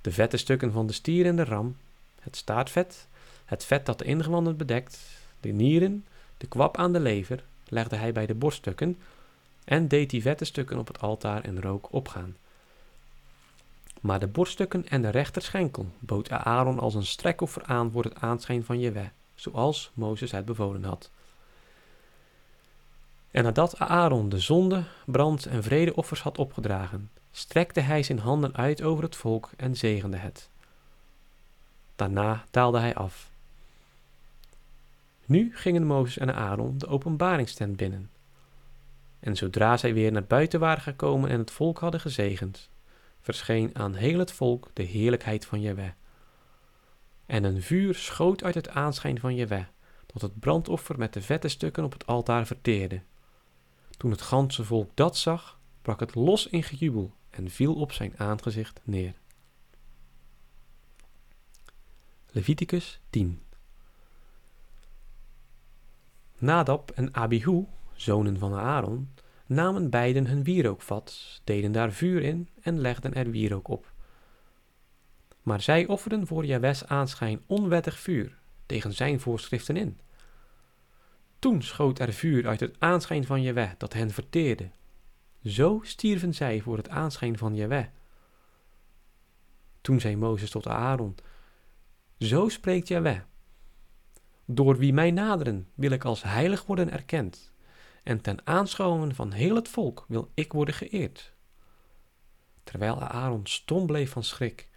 De 0.00 0.12
vette 0.12 0.36
stukken 0.36 0.72
van 0.72 0.86
de 0.86 0.92
stier 0.92 1.26
en 1.26 1.36
de 1.36 1.44
ram, 1.44 1.76
het 2.20 2.36
staartvet, 2.36 3.06
Het 3.44 3.64
vet 3.64 3.86
dat 3.86 3.98
de 3.98 4.04
ingewanden 4.04 4.56
bedekt, 4.56 4.98
de 5.40 5.48
nieren, 5.48 6.06
de 6.36 6.46
kwap 6.46 6.76
aan 6.76 6.92
de 6.92 7.00
lever, 7.00 7.44
legde 7.68 7.96
hij 7.96 8.12
bij 8.12 8.26
de 8.26 8.34
borststukken 8.34 8.98
en 9.64 9.88
deed 9.88 10.10
die 10.10 10.22
vette 10.22 10.44
stukken 10.44 10.78
op 10.78 10.86
het 10.86 11.00
altaar 11.00 11.46
in 11.46 11.60
rook 11.60 11.92
opgaan. 11.92 12.36
Maar 14.00 14.20
de 14.20 14.26
borststukken 14.26 14.88
en 14.88 15.02
de 15.02 15.08
rechterschenkel 15.08 15.86
bood 15.98 16.30
Aaron 16.30 16.78
als 16.78 16.94
een 16.94 17.06
strekoffer 17.06 17.64
aan 17.64 17.90
voor 17.90 18.04
het 18.04 18.20
aanschijn 18.20 18.64
van 18.64 18.80
Jewe, 18.80 19.10
zoals 19.34 19.90
Mozes 19.94 20.30
het 20.30 20.44
bevolen 20.44 20.84
had. 20.84 21.10
En 23.30 23.42
nadat 23.44 23.78
Aaron 23.78 24.28
de 24.28 24.38
zonde, 24.38 24.84
brand 25.06 25.46
en 25.46 25.62
vredeoffers 25.62 26.22
had 26.22 26.38
opgedragen, 26.38 27.10
strekte 27.30 27.80
hij 27.80 28.02
zijn 28.02 28.18
handen 28.18 28.56
uit 28.56 28.82
over 28.82 29.04
het 29.04 29.16
volk 29.16 29.50
en 29.56 29.76
zegende 29.76 30.16
het. 30.16 30.48
Daarna 31.96 32.44
taalde 32.50 32.78
hij 32.78 32.94
af. 32.94 33.30
Nu 35.24 35.50
gingen 35.54 35.86
Mozes 35.86 36.18
en 36.18 36.34
Aaron 36.34 36.78
de 36.78 36.86
openbaringstent 36.86 37.76
binnen. 37.76 38.10
En 39.20 39.36
zodra 39.36 39.76
zij 39.76 39.94
weer 39.94 40.12
naar 40.12 40.24
buiten 40.24 40.60
waren 40.60 40.82
gekomen 40.82 41.30
en 41.30 41.38
het 41.38 41.50
volk 41.50 41.78
hadden 41.78 42.00
gezegend, 42.00 42.68
verscheen 43.20 43.70
aan 43.72 43.94
heel 43.94 44.18
het 44.18 44.32
volk 44.32 44.70
de 44.72 44.82
heerlijkheid 44.82 45.46
van 45.46 45.60
Jewe. 45.60 45.92
En 47.26 47.44
een 47.44 47.62
vuur 47.62 47.94
schoot 47.94 48.44
uit 48.44 48.54
het 48.54 48.68
aanschijn 48.68 49.20
van 49.20 49.34
Jewe, 49.34 49.66
tot 50.06 50.22
het 50.22 50.40
brandoffer 50.40 50.98
met 50.98 51.12
de 51.12 51.22
vette 51.22 51.48
stukken 51.48 51.84
op 51.84 51.92
het 51.92 52.06
altaar 52.06 52.46
verteerde. 52.46 53.00
Toen 53.98 54.10
het 54.10 54.20
ganse 54.20 54.64
volk 54.64 54.90
dat 54.94 55.16
zag, 55.16 55.60
brak 55.82 56.00
het 56.00 56.14
los 56.14 56.46
in 56.46 56.62
gejubel 56.62 57.12
en 57.30 57.50
viel 57.50 57.74
op 57.74 57.92
zijn 57.92 58.18
aangezicht 58.18 58.80
neer. 58.84 59.14
Leviticus 62.30 63.00
10 63.10 63.42
Nadab 66.38 66.90
en 66.90 67.14
Abihu, 67.14 67.64
zonen 67.92 68.38
van 68.38 68.54
Aaron, 68.54 69.14
namen 69.46 69.90
beiden 69.90 70.26
hun 70.26 70.44
wierookvat, 70.44 71.40
deden 71.44 71.72
daar 71.72 71.92
vuur 71.92 72.22
in 72.22 72.48
en 72.60 72.80
legden 72.80 73.14
er 73.14 73.30
wierook 73.30 73.68
op. 73.68 73.92
Maar 75.42 75.60
zij 75.60 75.86
offerden 75.86 76.26
voor 76.26 76.46
Jawes 76.46 76.86
aanschijn 76.86 77.40
onwettig 77.46 77.98
vuur 77.98 78.38
tegen 78.66 78.92
zijn 78.92 79.20
voorschriften 79.20 79.76
in. 79.76 80.00
Toen 81.38 81.62
schoot 81.62 81.98
er 81.98 82.12
vuur 82.12 82.46
uit 82.46 82.60
het 82.60 82.76
aanschijn 82.78 83.24
van 83.24 83.42
Jaweh 83.42 83.70
dat 83.78 83.92
hen 83.92 84.10
verteerde. 84.10 84.70
Zo 85.44 85.80
stierven 85.82 86.34
zij 86.34 86.60
voor 86.60 86.76
het 86.76 86.88
aanschijn 86.88 87.38
van 87.38 87.54
Jaweh. 87.54 87.86
Toen 89.80 90.00
zei 90.00 90.16
Mozes 90.16 90.50
tot 90.50 90.66
Aaron, 90.66 91.16
Zo 92.18 92.48
spreekt 92.48 92.88
Jaweh. 92.88 93.20
Door 94.44 94.76
wie 94.76 94.92
mij 94.92 95.10
naderen 95.10 95.68
wil 95.74 95.90
ik 95.90 96.04
als 96.04 96.22
heilig 96.22 96.66
worden 96.66 96.90
erkend, 96.90 97.52
en 98.02 98.20
ten 98.20 98.46
aanschouwen 98.46 99.14
van 99.14 99.32
heel 99.32 99.54
het 99.54 99.68
volk 99.68 100.04
wil 100.08 100.30
ik 100.34 100.52
worden 100.52 100.74
geëerd. 100.74 101.32
Terwijl 102.64 103.00
Aaron 103.00 103.46
stom 103.46 103.86
bleef 103.86 104.10
van 104.10 104.24
schrik, 104.24 104.68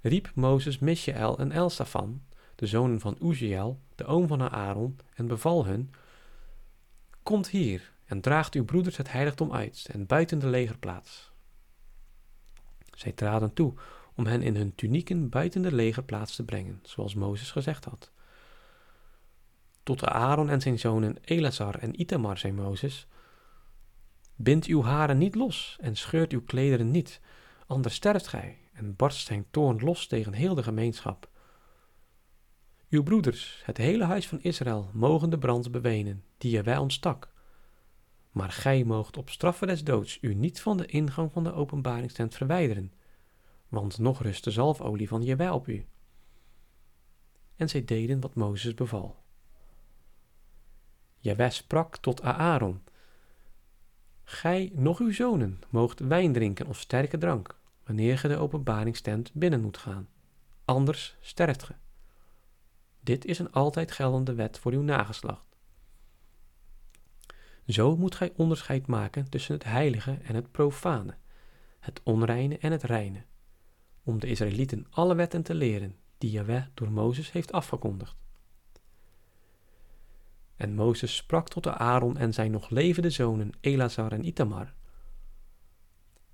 riep 0.00 0.30
Mozes 0.34 0.78
Misjael 0.78 1.38
en 1.38 1.52
Elsafan, 1.52 2.22
de 2.54 2.66
zonen 2.66 3.00
van 3.00 3.16
Uziel, 3.22 3.80
de 3.94 4.04
oom 4.04 4.26
van 4.26 4.50
Aaron, 4.50 4.98
en 5.14 5.26
beval 5.26 5.66
hun, 5.66 5.90
Komt 7.28 7.48
hier 7.48 7.92
en 8.04 8.20
draagt 8.20 8.54
uw 8.54 8.64
broeders 8.64 8.96
het 8.96 9.12
heiligdom 9.12 9.52
uit 9.52 9.88
en 9.92 10.06
buiten 10.06 10.38
de 10.38 10.46
legerplaats. 10.46 11.32
Zij 12.90 13.12
traden 13.12 13.52
toe 13.52 13.74
om 14.14 14.26
hen 14.26 14.42
in 14.42 14.56
hun 14.56 14.74
tunieken 14.74 15.28
buiten 15.28 15.62
de 15.62 15.74
legerplaats 15.74 16.36
te 16.36 16.44
brengen, 16.44 16.80
zoals 16.82 17.14
Mozes 17.14 17.50
gezegd 17.50 17.84
had. 17.84 18.12
Tot 19.82 20.04
Aaron 20.04 20.48
en 20.48 20.60
zijn 20.60 20.78
zonen 20.78 21.16
Elazar 21.24 21.74
en 21.74 22.00
Itamar 22.00 22.38
zei 22.38 22.52
Mozes, 22.52 23.06
Bind 24.36 24.64
uw 24.64 24.82
haren 24.82 25.18
niet 25.18 25.34
los 25.34 25.76
en 25.80 25.96
scheurt 25.96 26.32
uw 26.32 26.44
klederen 26.44 26.90
niet, 26.90 27.20
anders 27.66 27.94
sterft 27.94 28.26
gij 28.26 28.58
en 28.72 28.96
barst 28.96 29.26
zijn 29.26 29.46
toorn 29.50 29.78
los 29.78 30.06
tegen 30.06 30.32
heel 30.32 30.54
de 30.54 30.62
gemeenschap. 30.62 31.28
Uw 32.90 33.02
broeders, 33.02 33.62
het 33.64 33.76
hele 33.76 34.04
huis 34.04 34.28
van 34.28 34.42
Israël, 34.42 34.90
mogen 34.92 35.30
de 35.30 35.38
brand 35.38 35.70
bewenen, 35.70 36.24
die 36.38 36.50
je 36.50 36.62
wij 36.62 36.76
ontstak. 36.76 37.32
Maar 38.30 38.50
gij 38.50 38.84
moogt 38.84 39.16
op 39.16 39.30
straffe 39.30 39.66
des 39.66 39.84
doods 39.84 40.18
u 40.20 40.34
niet 40.34 40.60
van 40.60 40.76
de 40.76 40.86
ingang 40.86 41.32
van 41.32 41.44
de 41.44 41.52
openbaringstent 41.52 42.34
verwijderen, 42.34 42.92
want 43.68 43.98
nog 43.98 44.22
rust 44.22 44.44
de 44.44 44.50
zalfolie 44.50 45.08
van 45.08 45.22
Jewij 45.22 45.50
op 45.50 45.68
u. 45.68 45.86
En 47.56 47.68
zij 47.68 47.84
deden 47.84 48.20
wat 48.20 48.34
Mozes 48.34 48.74
beval. 48.74 49.16
Jewij 51.18 51.50
sprak 51.50 51.96
tot 51.96 52.22
Aaron, 52.22 52.82
Gij, 54.24 54.70
nog 54.74 54.98
uw 54.98 55.12
zonen, 55.12 55.60
moogt 55.70 56.00
wijn 56.00 56.32
drinken 56.32 56.66
of 56.66 56.78
sterke 56.78 57.18
drank, 57.18 57.58
wanneer 57.84 58.18
ge 58.18 58.28
de 58.28 58.36
openbaringstent 58.36 59.32
binnen 59.32 59.60
moet 59.60 59.78
gaan. 59.78 60.08
Anders 60.64 61.16
sterft 61.20 61.62
ge. 61.62 61.74
Dit 63.08 63.24
is 63.24 63.38
een 63.38 63.52
altijd 63.52 63.92
geldende 63.92 64.34
wet 64.34 64.58
voor 64.58 64.72
uw 64.72 64.82
nageslacht. 64.82 65.56
Zo 67.66 67.96
moet 67.96 68.14
gij 68.14 68.32
onderscheid 68.36 68.86
maken 68.86 69.30
tussen 69.30 69.54
het 69.54 69.64
heilige 69.64 70.18
en 70.22 70.34
het 70.34 70.50
profane, 70.50 71.16
het 71.80 72.00
onreine 72.02 72.58
en 72.58 72.72
het 72.72 72.82
reine, 72.82 73.24
om 74.02 74.18
de 74.18 74.26
Israëlieten 74.26 74.86
alle 74.90 75.14
wetten 75.14 75.42
te 75.42 75.54
leren 75.54 75.96
die 76.18 76.30
Jahweh 76.30 76.64
door 76.74 76.90
Mozes 76.90 77.32
heeft 77.32 77.52
afgekondigd. 77.52 78.16
En 80.56 80.74
Mozes 80.74 81.16
sprak 81.16 81.48
tot 81.48 81.62
de 81.62 81.74
Aaron 81.74 82.16
en 82.16 82.32
zijn 82.32 82.50
nog 82.50 82.70
levende 82.70 83.10
zonen 83.10 83.52
Elazar 83.60 84.12
en 84.12 84.26
Itamar. 84.26 84.74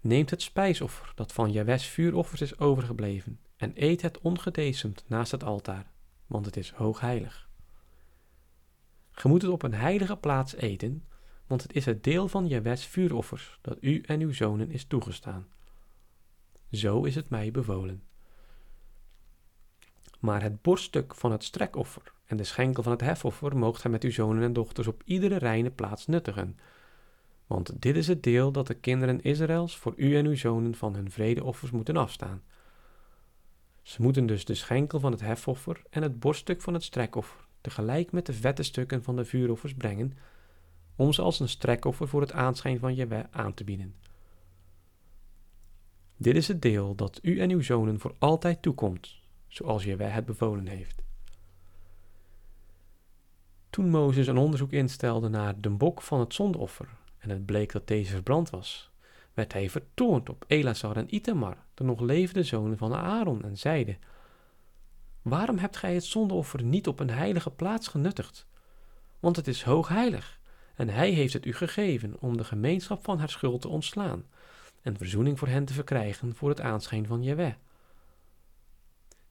Neemt 0.00 0.30
het 0.30 0.42
spijsoffer 0.42 1.12
dat 1.14 1.32
van 1.32 1.52
Jahwes 1.52 1.86
vuuroffers 1.86 2.40
is 2.40 2.58
overgebleven 2.58 3.40
en 3.56 3.72
eet 3.74 4.02
het 4.02 4.18
ongedecemd 4.18 5.04
naast 5.06 5.30
het 5.30 5.44
altaar 5.44 5.92
want 6.34 6.46
het 6.46 6.56
is 6.56 6.70
hoogheilig. 6.70 7.48
Ge 9.10 9.28
moet 9.28 9.42
het 9.42 9.50
op 9.50 9.62
een 9.62 9.74
heilige 9.74 10.16
plaats 10.16 10.54
eten, 10.54 11.04
want 11.46 11.62
het 11.62 11.72
is 11.72 11.84
het 11.84 12.04
deel 12.04 12.28
van 12.28 12.46
Jewes 12.46 12.86
vuuroffers 12.86 13.58
dat 13.60 13.76
u 13.80 14.00
en 14.00 14.20
uw 14.20 14.32
zonen 14.32 14.70
is 14.70 14.84
toegestaan. 14.84 15.46
Zo 16.70 17.04
is 17.04 17.14
het 17.14 17.28
mij 17.28 17.50
bevolen. 17.50 18.02
Maar 20.18 20.42
het 20.42 20.62
borststuk 20.62 21.14
van 21.14 21.32
het 21.32 21.44
strekoffer 21.44 22.12
en 22.26 22.36
de 22.36 22.44
schenkel 22.44 22.82
van 22.82 22.92
het 22.92 23.00
hefoffer 23.00 23.56
moogt 23.56 23.80
gij 23.80 23.90
met 23.90 24.04
uw 24.04 24.10
zonen 24.10 24.42
en 24.42 24.52
dochters 24.52 24.86
op 24.86 25.02
iedere 25.04 25.36
reine 25.36 25.70
plaats 25.70 26.06
nuttigen. 26.06 26.58
Want 27.46 27.82
dit 27.82 27.96
is 27.96 28.06
het 28.06 28.22
deel 28.22 28.52
dat 28.52 28.66
de 28.66 28.74
kinderen 28.74 29.22
Israëls 29.22 29.76
voor 29.76 29.92
u 29.96 30.16
en 30.16 30.26
uw 30.26 30.36
zonen 30.36 30.74
van 30.74 30.94
hun 30.94 31.10
vredeoffers 31.10 31.70
moeten 31.70 31.96
afstaan. 31.96 32.42
Ze 33.84 34.02
moeten 34.02 34.26
dus 34.26 34.44
de 34.44 34.54
schenkel 34.54 35.00
van 35.00 35.12
het 35.12 35.20
hefoffer 35.20 35.82
en 35.90 36.02
het 36.02 36.20
borststuk 36.20 36.62
van 36.62 36.74
het 36.74 36.82
strekoffer 36.82 37.46
tegelijk 37.60 38.12
met 38.12 38.26
de 38.26 38.32
vette 38.32 38.62
stukken 38.62 39.02
van 39.02 39.16
de 39.16 39.24
vuuroffers 39.24 39.74
brengen, 39.74 40.16
om 40.96 41.12
ze 41.12 41.22
als 41.22 41.40
een 41.40 41.48
strekoffer 41.48 42.08
voor 42.08 42.20
het 42.20 42.32
aanschijn 42.32 42.78
van 42.78 42.94
Jewe 42.94 43.26
aan 43.30 43.54
te 43.54 43.64
bieden. 43.64 43.94
Dit 46.16 46.36
is 46.36 46.48
het 46.48 46.62
deel 46.62 46.94
dat 46.94 47.18
u 47.22 47.40
en 47.40 47.50
uw 47.50 47.62
zonen 47.62 48.00
voor 48.00 48.14
altijd 48.18 48.62
toekomt, 48.62 49.20
zoals 49.48 49.84
Jewe 49.84 50.04
het 50.04 50.24
bevolen 50.24 50.66
heeft. 50.66 51.02
Toen 53.70 53.90
Mozes 53.90 54.26
een 54.26 54.38
onderzoek 54.38 54.72
instelde 54.72 55.28
naar 55.28 55.60
de 55.60 55.70
bok 55.70 56.02
van 56.02 56.20
het 56.20 56.34
zondoffer 56.34 56.88
en 57.18 57.30
het 57.30 57.46
bleek 57.46 57.72
dat 57.72 57.86
deze 57.86 58.12
verbrand 58.12 58.50
was, 58.50 58.90
werd 59.34 59.52
hij 59.52 59.70
vertoond 59.70 60.28
op 60.28 60.44
Elazar 60.46 60.96
en 60.96 61.14
Itamar, 61.14 61.56
de 61.74 61.84
nog 61.84 62.00
levende 62.00 62.42
zonen 62.42 62.78
van 62.78 62.94
Aaron, 62.94 63.42
en 63.44 63.58
zeide: 63.58 63.98
Waarom 65.22 65.58
hebt 65.58 65.76
gij 65.76 65.94
het 65.94 66.04
zondeoffer 66.04 66.62
niet 66.62 66.88
op 66.88 67.00
een 67.00 67.10
heilige 67.10 67.50
plaats 67.50 67.88
genuttigd? 67.88 68.46
Want 69.20 69.36
het 69.36 69.46
is 69.46 69.62
hoogheilig, 69.62 70.40
en 70.74 70.88
hij 70.88 71.10
heeft 71.10 71.32
het 71.32 71.46
u 71.46 71.52
gegeven 71.52 72.16
om 72.20 72.36
de 72.36 72.44
gemeenschap 72.44 73.04
van 73.04 73.18
haar 73.18 73.30
schuld 73.30 73.60
te 73.60 73.68
ontslaan 73.68 74.24
en 74.82 74.96
verzoening 74.96 75.38
voor 75.38 75.48
hen 75.48 75.64
te 75.64 75.72
verkrijgen 75.72 76.34
voor 76.34 76.48
het 76.48 76.60
aanschijn 76.60 77.06
van 77.06 77.22
Jewe. 77.22 77.56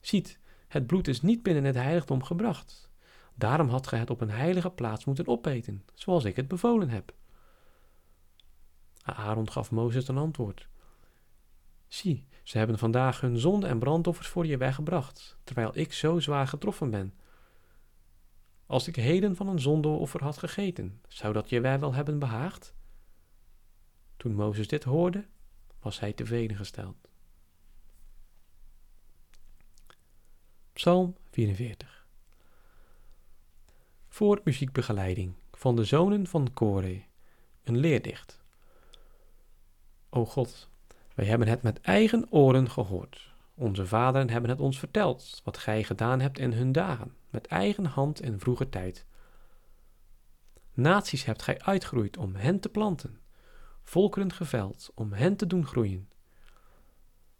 Ziet, 0.00 0.38
het 0.68 0.86
bloed 0.86 1.08
is 1.08 1.22
niet 1.22 1.42
binnen 1.42 1.64
het 1.64 1.74
heiligdom 1.74 2.22
gebracht. 2.22 2.90
Daarom 3.34 3.68
had 3.68 3.86
gij 3.86 3.98
het 3.98 4.10
op 4.10 4.20
een 4.20 4.30
heilige 4.30 4.70
plaats 4.70 5.04
moeten 5.04 5.26
opeten, 5.26 5.84
zoals 5.94 6.24
ik 6.24 6.36
het 6.36 6.48
bevolen 6.48 6.88
heb. 6.88 7.14
Aaron 9.12 9.50
gaf 9.50 9.70
Mozes 9.70 10.08
een 10.08 10.16
antwoord. 10.16 10.68
Zie, 11.86 12.26
ze 12.42 12.58
hebben 12.58 12.78
vandaag 12.78 13.20
hun 13.20 13.38
zonde 13.38 13.66
en 13.66 13.78
brandoffers 13.78 14.28
voor 14.28 14.46
je 14.46 14.56
weggebracht, 14.56 15.38
terwijl 15.44 15.70
ik 15.78 15.92
zo 15.92 16.20
zwaar 16.20 16.48
getroffen 16.48 16.90
ben. 16.90 17.14
Als 18.66 18.88
ik 18.88 18.96
heden 18.96 19.36
van 19.36 19.48
een 19.48 19.60
zondeoffer 19.60 20.22
had 20.22 20.38
gegeten, 20.38 21.00
zou 21.08 21.32
dat 21.32 21.48
je 21.48 21.60
wij 21.60 21.80
wel 21.80 21.94
hebben 21.94 22.18
behaagd? 22.18 22.74
Toen 24.16 24.34
Mozes 24.34 24.68
dit 24.68 24.84
hoorde, 24.84 25.26
was 25.80 26.00
hij 26.00 26.12
tevreden 26.12 26.56
gesteld. 26.56 27.08
Psalm 30.72 31.16
44 31.30 32.04
voor 34.14 34.40
muziekbegeleiding 34.44 35.34
van 35.52 35.76
de 35.76 35.84
zonen 35.84 36.26
van 36.26 36.52
Kore, 36.52 37.02
een 37.62 37.76
leerdicht. 37.76 38.43
O 40.16 40.24
God, 40.26 40.68
wij 41.14 41.26
hebben 41.26 41.48
het 41.48 41.62
met 41.62 41.80
eigen 41.80 42.26
oren 42.30 42.70
gehoord. 42.70 43.32
Onze 43.54 43.86
vaderen 43.86 44.30
hebben 44.30 44.50
het 44.50 44.60
ons 44.60 44.78
verteld, 44.78 45.40
wat 45.44 45.58
gij 45.58 45.84
gedaan 45.84 46.20
hebt 46.20 46.38
in 46.38 46.52
hun 46.52 46.72
dagen, 46.72 47.14
met 47.30 47.46
eigen 47.46 47.84
hand 47.84 48.20
in 48.20 48.38
vroeger 48.40 48.68
tijd. 48.68 49.06
Naties 50.74 51.24
hebt 51.24 51.42
gij 51.42 51.60
uitgeroeid 51.60 52.16
om 52.16 52.34
hen 52.34 52.60
te 52.60 52.68
planten, 52.68 53.20
volkeren 53.82 54.32
geveld 54.32 54.90
om 54.94 55.12
hen 55.12 55.36
te 55.36 55.46
doen 55.46 55.66
groeien. 55.66 56.08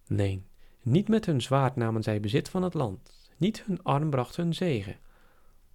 Nee, 0.07 0.47
niet 0.83 1.09
met 1.09 1.27
hun 1.27 1.43
zwaard 1.43 1.77
namen 1.77 2.03
zij 2.03 2.21
bezit 2.21 2.49
van 2.49 2.63
het 2.63 2.75
land, 2.75 3.31
niet 3.37 3.63
hun 3.67 3.83
arm 3.83 4.11
bracht 4.11 4.37
hun 4.37 4.55
zegen, 4.55 4.99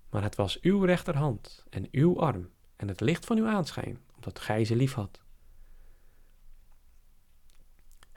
maar 0.10 0.24
het 0.24 0.36
was 0.36 0.60
uw 0.60 0.84
rechterhand 0.84 1.66
en 1.70 1.88
uw 1.92 2.20
arm 2.20 2.50
en 2.76 2.88
het 2.88 3.00
licht 3.00 3.26
van 3.26 3.38
uw 3.38 3.48
aanschijn, 3.48 4.00
omdat 4.16 4.40
gij 4.40 4.66
ze 4.66 4.76
lief 4.76 4.94
had. 4.94 5.22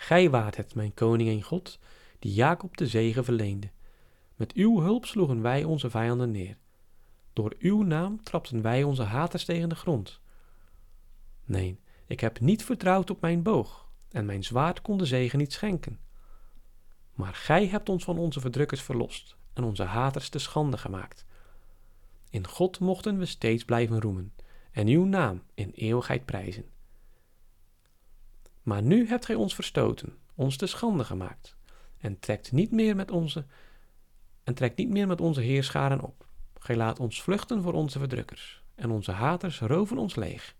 Gij 0.02 0.30
waart 0.30 0.56
het, 0.56 0.74
mijn 0.74 0.94
koning 0.94 1.28
en 1.28 1.42
God, 1.42 1.78
die 2.18 2.32
Jacob 2.32 2.76
de 2.76 2.86
zegen 2.86 3.24
verleende. 3.24 3.70
Met 4.34 4.52
uw 4.52 4.80
hulp 4.80 5.04
sloegen 5.04 5.42
wij 5.42 5.64
onze 5.64 5.90
vijanden 5.90 6.30
neer. 6.30 6.56
Door 7.32 7.54
uw 7.58 7.82
naam 7.82 8.22
trapten 8.22 8.62
wij 8.62 8.82
onze 8.82 9.02
haters 9.02 9.44
tegen 9.44 9.68
de 9.68 9.74
grond. 9.74 10.20
Nee, 11.44 11.80
ik 12.06 12.20
heb 12.20 12.40
niet 12.40 12.64
vertrouwd 12.64 13.10
op 13.10 13.20
mijn 13.20 13.42
boog, 13.42 13.88
en 14.10 14.26
mijn 14.26 14.44
zwaard 14.44 14.82
kon 14.82 14.98
de 14.98 15.06
zegen 15.06 15.38
niet 15.38 15.52
schenken. 15.52 15.98
Maar 17.12 17.34
gij 17.34 17.66
hebt 17.66 17.88
ons 17.88 18.04
van 18.04 18.18
onze 18.18 18.40
verdrukkers 18.40 18.82
verlost 18.82 19.36
en 19.52 19.64
onze 19.64 19.82
haters 19.82 20.28
te 20.28 20.38
schande 20.38 20.78
gemaakt. 20.78 21.24
In 22.30 22.46
God 22.46 22.80
mochten 22.80 23.18
we 23.18 23.26
steeds 23.26 23.64
blijven 23.64 24.00
roemen 24.00 24.32
en 24.72 24.86
uw 24.86 25.04
naam 25.04 25.42
in 25.54 25.72
eeuwigheid 25.74 26.24
prijzen. 26.24 26.64
Maar 28.62 28.82
nu 28.82 29.08
hebt 29.08 29.24
gij 29.24 29.34
ons 29.34 29.54
verstoten, 29.54 30.16
ons 30.34 30.56
te 30.56 30.66
schande 30.66 31.04
gemaakt, 31.04 31.56
en 31.98 32.18
trekt 32.18 32.52
niet 32.52 32.70
meer 32.70 32.96
met 32.96 33.10
onze 33.10 33.46
en 34.44 34.54
trekt 34.54 34.76
niet 34.76 34.88
meer 34.88 35.06
met 35.06 35.20
onze 35.20 35.40
heerscharen 35.40 36.00
op. 36.00 36.26
Gij 36.58 36.76
laat 36.76 36.98
ons 36.98 37.22
vluchten 37.22 37.62
voor 37.62 37.72
onze 37.72 37.98
verdrukkers, 37.98 38.62
en 38.74 38.90
onze 38.90 39.12
haters 39.12 39.60
roven 39.60 39.98
ons 39.98 40.14
leeg. 40.14 40.56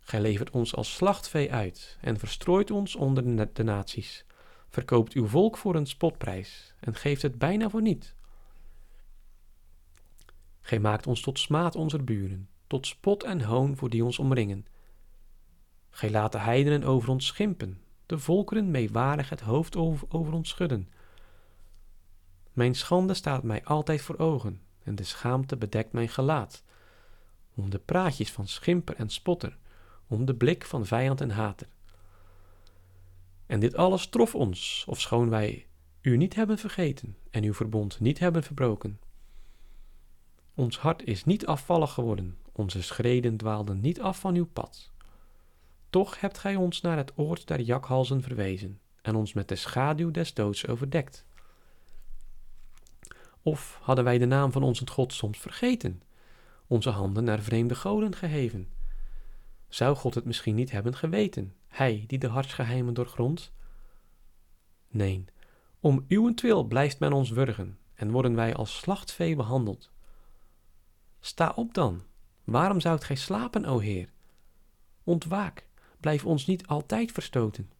Gij 0.00 0.20
levert 0.20 0.50
ons 0.50 0.74
als 0.74 0.94
slachtvee 0.94 1.52
uit 1.52 1.98
en 2.00 2.18
verstrooit 2.18 2.70
ons 2.70 2.96
onder 2.96 3.52
de 3.52 3.62
naties. 3.62 4.24
Verkoopt 4.68 5.12
uw 5.12 5.26
volk 5.26 5.56
voor 5.56 5.74
een 5.74 5.86
spotprijs 5.86 6.74
en 6.80 6.94
geeft 6.94 7.22
het 7.22 7.38
bijna 7.38 7.70
voor 7.70 7.82
niet. 7.82 8.14
Gij 10.60 10.78
maakt 10.78 11.06
ons 11.06 11.20
tot 11.20 11.38
smaad 11.38 11.76
onze 11.76 12.02
buren, 12.02 12.48
tot 12.66 12.86
spot 12.86 13.22
en 13.22 13.42
hoon 13.42 13.76
voor 13.76 13.90
die 13.90 14.04
ons 14.04 14.18
omringen. 14.18 14.66
Gij 15.96 16.10
laat 16.10 16.32
de 16.32 16.38
heidenen 16.38 16.84
over 16.84 17.08
ons 17.08 17.26
schimpen, 17.26 17.80
de 18.06 18.18
volkeren 18.18 18.70
meewarig 18.70 19.28
het 19.28 19.40
hoofd 19.40 19.76
over, 19.76 20.32
ons 20.32 20.48
schudden. 20.48 20.90
Mijn 22.52 22.74
schande 22.74 23.14
staat 23.14 23.42
mij 23.42 23.64
altijd 23.64 24.02
voor 24.02 24.18
ogen, 24.18 24.60
en 24.82 24.94
de 24.94 25.04
schaamte 25.04 25.56
bedekt 25.56 25.92
mijn 25.92 26.08
gelaat. 26.08 26.62
Om 27.54 27.70
de 27.70 27.78
praatjes 27.78 28.32
van 28.32 28.48
schimper 28.48 28.96
en 28.96 29.08
spotter, 29.08 29.56
om 30.06 30.24
de 30.24 30.34
blik 30.34 30.64
van 30.64 30.86
vijand 30.86 31.20
en 31.20 31.30
hater. 31.30 31.68
En 33.46 33.60
dit 33.60 33.76
alles 33.76 34.06
trof 34.06 34.34
ons, 34.34 34.84
ofschoon 34.88 35.28
wij 35.28 35.66
u 36.00 36.16
niet 36.16 36.34
hebben 36.34 36.58
vergeten 36.58 37.16
en 37.30 37.44
uw 37.44 37.54
verbond 37.54 38.00
niet 38.00 38.18
hebben 38.18 38.42
verbroken. 38.42 39.00
Ons 40.54 40.78
hart 40.78 41.04
is 41.04 41.24
niet 41.24 41.46
afvallig 41.46 41.92
geworden, 41.92 42.38
onze 42.52 42.82
schreden 42.82 43.36
dwaalden 43.36 43.80
niet 43.80 44.00
af 44.00 44.20
van 44.20 44.34
uw 44.34 44.46
pad. 44.46 44.94
Toch 45.90 46.20
hebt 46.20 46.38
gij 46.38 46.56
ons 46.56 46.80
naar 46.80 46.96
het 46.96 47.12
oord 47.14 47.46
der 47.46 47.60
jakhalzen 47.60 48.22
verwezen 48.22 48.80
en 49.02 49.14
ons 49.14 49.32
met 49.32 49.48
de 49.48 49.56
schaduw 49.56 50.10
des 50.10 50.34
doods 50.34 50.66
overdekt. 50.66 51.24
Of 53.42 53.78
hadden 53.82 54.04
wij 54.04 54.18
de 54.18 54.26
naam 54.26 54.52
van 54.52 54.62
onze 54.62 54.86
God 54.86 55.12
soms 55.12 55.38
vergeten, 55.38 56.02
onze 56.66 56.90
handen 56.90 57.24
naar 57.24 57.40
vreemde 57.40 57.74
goden 57.74 58.14
geheven? 58.14 58.68
Zou 59.68 59.96
God 59.96 60.14
het 60.14 60.24
misschien 60.24 60.54
niet 60.54 60.70
hebben 60.70 60.96
geweten, 60.96 61.54
hij 61.68 62.04
die 62.06 62.18
de 62.18 62.28
hartsgeheimen 62.28 62.94
doorgrondt? 62.94 63.52
Nee, 64.88 65.24
om 65.80 66.04
uwentwil 66.08 66.64
blijft 66.64 66.98
men 66.98 67.12
ons 67.12 67.30
wurgen 67.30 67.78
en 67.94 68.10
worden 68.10 68.34
wij 68.34 68.54
als 68.54 68.76
slachtvee 68.76 69.36
behandeld. 69.36 69.90
Sta 71.20 71.52
op 71.56 71.74
dan, 71.74 72.02
waarom 72.44 72.80
zoudt 72.80 73.04
gij 73.04 73.16
slapen, 73.16 73.64
o 73.64 73.78
Heer? 73.78 74.08
Ontwaak, 75.04 75.66
blijf 76.06 76.24
ons 76.24 76.46
niet 76.46 76.66
altijd 76.66 77.12
verstoten. 77.12 77.72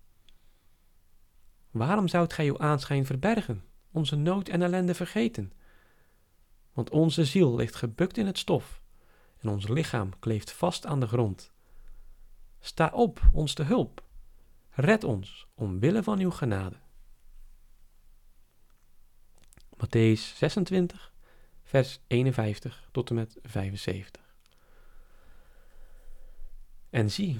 Waarom 1.71 2.09
zoudt 2.09 2.33
gij 2.33 2.47
uw 2.47 2.59
aanschijn 2.59 3.07
verbergen, 3.07 3.65
onze 3.91 4.17
nood 4.17 4.49
en 4.49 4.62
ellende 4.62 4.95
vergeten? 4.95 5.53
Want 6.73 6.91
onze 6.91 7.25
ziel 7.25 7.55
ligt 7.55 7.75
gebukt 7.75 8.17
in 8.17 8.27
het 8.27 8.39
stof 8.39 8.83
en 9.39 9.49
ons 9.49 9.69
lichaam 9.69 10.19
kleeft 10.19 10.53
vast 10.53 10.87
aan 10.87 11.01
de 11.01 11.07
grond. 11.07 11.53
Sta 12.61 12.91
op, 12.95 13.21
ons 13.33 13.55
te 13.55 13.62
hulp. 13.62 14.05
Red 14.71 15.05
ons, 15.05 15.47
omwille 15.55 16.03
van 16.03 16.19
uw 16.19 16.31
genade. 16.31 16.77
Matthäus 19.77 20.37
26, 20.37 21.12
vers 21.62 22.01
51 22.07 22.89
tot 22.93 23.09
en 23.09 23.15
met 23.15 23.39
75. 23.43 24.23
En 26.91 27.11
zie, 27.11 27.39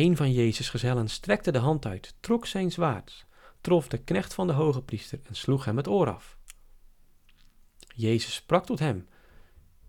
een 0.00 0.16
van 0.16 0.32
Jezus' 0.32 0.68
gezellen 0.68 1.08
strekte 1.08 1.52
de 1.52 1.58
hand 1.58 1.86
uit, 1.86 2.14
trok 2.20 2.46
zijn 2.46 2.70
zwaard, 2.70 3.26
trof 3.60 3.88
de 3.88 3.98
knecht 3.98 4.34
van 4.34 4.46
de 4.46 4.52
hoge 4.52 4.82
priester 4.82 5.20
en 5.22 5.34
sloeg 5.34 5.64
hem 5.64 5.76
het 5.76 5.88
oor 5.88 6.14
af. 6.14 6.38
Jezus 7.94 8.34
sprak 8.34 8.66
tot 8.66 8.78
hem: 8.78 9.08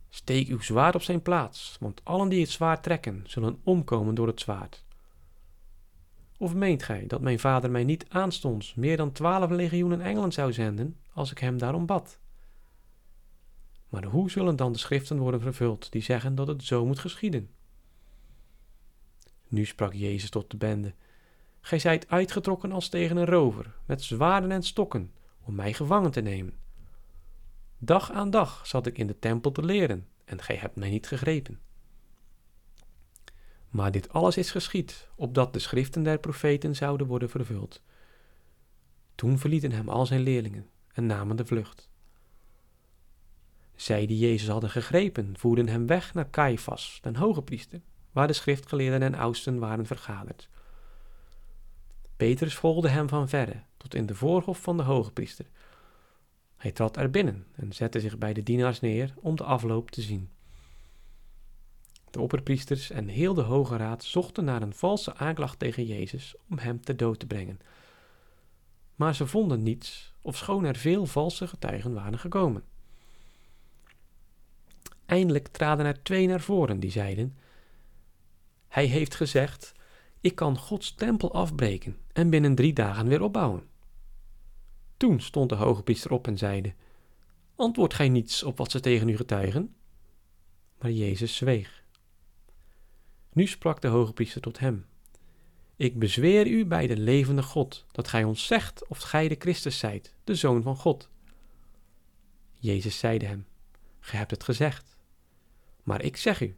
Steek 0.10 0.48
uw 0.48 0.62
zwaard 0.62 0.96
op 0.96 1.02
zijn 1.02 1.22
plaats, 1.22 1.78
want 1.80 2.02
allen 2.04 2.30
die 2.30 2.42
het 2.42 2.50
zwaard 2.50 2.84
trekken, 2.84 3.24
zullen 3.26 3.60
omkomen 3.64 4.16
door 4.16 4.28
het 4.28 4.40
zwaard. 4.40 4.84
Of 6.38 6.54
meent 6.54 6.84
gij 6.84 7.08
dat 7.08 7.22
mijn 7.22 7.40
vader 7.40 7.72
mij 7.72 7.84
niet 7.84 8.06
aanstonds 8.10 8.74
meer 8.74 8.98
dan 8.98 9.12
twaalf 9.12 9.50
legioenen 9.50 10.02
engelen 10.02 10.32
zou 10.32 10.54
zenden, 10.54 10.98
als 11.14 11.32
ik 11.32 11.38
hem 11.38 11.58
daarom 11.58 11.86
bad? 11.86 12.20
Maar 13.90 14.04
hoe 14.04 14.32
zullen 14.32 14.56
dan 14.56 14.72
de 14.72 14.78
schriften 14.78 15.18
worden 15.18 15.42
vervuld 15.42 15.92
die 15.92 16.02
zeggen 16.02 16.36
dat 16.36 16.48
het 16.48 16.64
zo 16.64 16.86
moet 16.86 17.00
geschieden? 17.00 17.50
Nu 19.52 19.66
sprak 19.66 19.94
Jezus 19.94 20.30
tot 20.30 20.52
de 20.52 20.58
bende: 20.58 20.94
Gij 21.62 21.80
zijt 21.80 22.10
uitgetrokken 22.10 22.72
als 22.72 22.90
tegen 22.90 23.18
een 23.18 23.26
rover, 23.26 23.76
met 23.86 24.02
zwaarden 24.02 24.52
en 24.52 24.64
stokken, 24.64 25.12
om 25.42 25.56
mij 25.56 25.74
gevangen 25.74 26.12
te 26.12 26.22
nemen. 26.22 26.54
Dag 27.78 28.12
aan 28.12 28.30
dag 28.30 28.68
zat 28.68 28.86
ik 28.88 28.98
in 28.98 29.08
de 29.08 29.20
tempel 29.20 29.52
te 29.52 29.64
leren, 29.64 30.08
en 30.26 30.42
gij 30.42 30.56
hebt 30.56 30.76
mij 30.76 30.90
niet 30.90 31.08
gegrepen. 31.08 31.60
Maar 33.70 33.92
dit 33.92 34.10
alles 34.10 34.38
is 34.38 34.52
geschied, 34.52 35.10
opdat 35.16 35.54
de 35.54 35.60
schriften 35.60 36.04
der 36.04 36.20
profeten 36.20 36.76
zouden 36.76 37.08
worden 37.08 37.30
vervuld. 37.30 37.82
Toen 39.16 39.40
verlieten 39.40 39.72
hem 39.72 39.90
al 39.90 40.06
zijn 40.06 40.22
leerlingen 40.22 40.70
en 40.94 41.06
namen 41.06 41.36
de 41.36 41.46
vlucht. 41.46 41.90
Zij 43.76 44.06
die 44.06 44.18
Jezus 44.18 44.48
hadden 44.48 44.70
gegrepen, 44.70 45.38
voerden 45.38 45.68
hem 45.68 45.88
weg 45.88 46.14
naar 46.14 46.30
Caiaphas, 46.30 47.00
den 47.02 47.16
hoge 47.16 47.42
priester, 47.42 47.82
waar 48.12 48.28
de 48.28 48.34
schriftgeleerden 48.34 49.02
en 49.02 49.16
oudsten 49.16 49.60
waren 49.60 49.86
vergaderd. 49.86 50.50
Petrus 52.16 52.56
volgde 52.56 52.90
hem 52.90 53.10
van 53.10 53.30
verre, 53.30 53.64
tot 53.78 53.96
in 53.96 54.06
de 54.06 54.16
voorhof 54.16 54.62
van 54.62 54.78
de 54.78 54.84
hoge 54.84 55.12
priester. 55.12 55.46
Hij 56.58 56.72
trad 56.72 56.98
er 56.98 57.10
binnen 57.10 57.46
en 57.56 57.74
zette 57.74 58.00
zich 58.00 58.18
bij 58.18 58.34
de 58.34 58.44
dienaars 58.44 58.80
neer 58.80 59.14
om 59.16 59.36
de 59.36 59.44
afloop 59.44 59.92
te 59.92 60.02
zien. 60.02 60.30
De 62.12 62.20
opperpriesters 62.20 62.90
en 62.90 63.08
heel 63.08 63.34
de 63.34 63.42
Hoge 63.42 63.78
Raad 63.78 64.04
zochten 64.04 64.44
naar 64.44 64.62
een 64.62 64.74
valse 64.74 65.16
aanklacht 65.16 65.60
tegen 65.60 65.86
Jezus 65.86 66.36
om 66.50 66.58
hem 66.58 66.82
ter 66.82 66.98
dood 66.98 67.20
te 67.20 67.28
brengen. 67.28 67.60
Maar 68.96 69.16
ze 69.16 69.28
vonden 69.28 69.64
niets, 69.64 70.14
ofschoon 70.22 70.64
er 70.64 70.76
veel 70.76 71.06
valse 71.06 71.48
getuigen 71.48 71.94
waren 71.94 72.20
gekomen. 72.20 72.64
Eindelijk 75.06 75.48
traden 75.48 75.86
er 75.86 76.04
twee 76.04 76.28
naar 76.28 76.42
voren 76.42 76.80
die 76.80 76.92
zeiden: 76.92 77.38
Hij 78.72 78.86
heeft 78.86 79.16
gezegd: 79.16 79.74
Ik 80.22 80.36
kan 80.36 80.58
Gods 80.58 80.94
tempel 80.94 81.34
afbreken 81.34 81.98
en 82.14 82.30
binnen 82.30 82.56
drie 82.56 82.74
dagen 82.74 83.08
weer 83.08 83.22
opbouwen. 83.22 83.64
Toen 84.98 85.20
stond 85.20 85.50
de 85.50 85.56
hoge 85.56 85.84
priester 85.84 86.12
op 86.12 86.28
en 86.28 86.38
zeide: 86.38 86.74
Antwoord 87.56 87.94
gij 87.94 88.10
niets 88.10 88.44
op 88.44 88.58
wat 88.58 88.72
ze 88.72 88.80
tegen 88.80 89.10
u 89.10 89.16
getuigen? 89.16 89.76
Maar 90.80 90.92
Jezus 90.92 91.36
zweeg. 91.36 91.84
Nu 93.34 93.48
sprak 93.48 93.82
de 93.82 93.88
hoge 93.88 94.14
priester 94.14 94.42
tot 94.42 94.60
hem: 94.60 94.86
Ik 95.76 96.00
bezweer 96.00 96.48
u 96.48 96.66
bij 96.66 96.88
de 96.88 96.98
levende 96.98 97.44
God 97.44 97.86
dat 97.92 98.08
gij 98.08 98.24
ons 98.24 98.46
zegt 98.46 98.88
of 98.88 99.00
gij 99.00 99.28
de 99.28 99.36
Christus 99.40 99.78
zijt, 99.78 100.16
de 100.24 100.36
Zoon 100.36 100.62
van 100.62 100.76
God. 100.76 101.10
Jezus 102.54 103.00
zeide 103.00 103.26
hem: 103.26 103.46
Gij 104.00 104.20
hebt 104.20 104.32
het 104.32 104.44
gezegd 104.44 104.98
Maar 105.84 106.02
ik 106.02 106.18
zeg 106.18 106.42
u, 106.42 106.56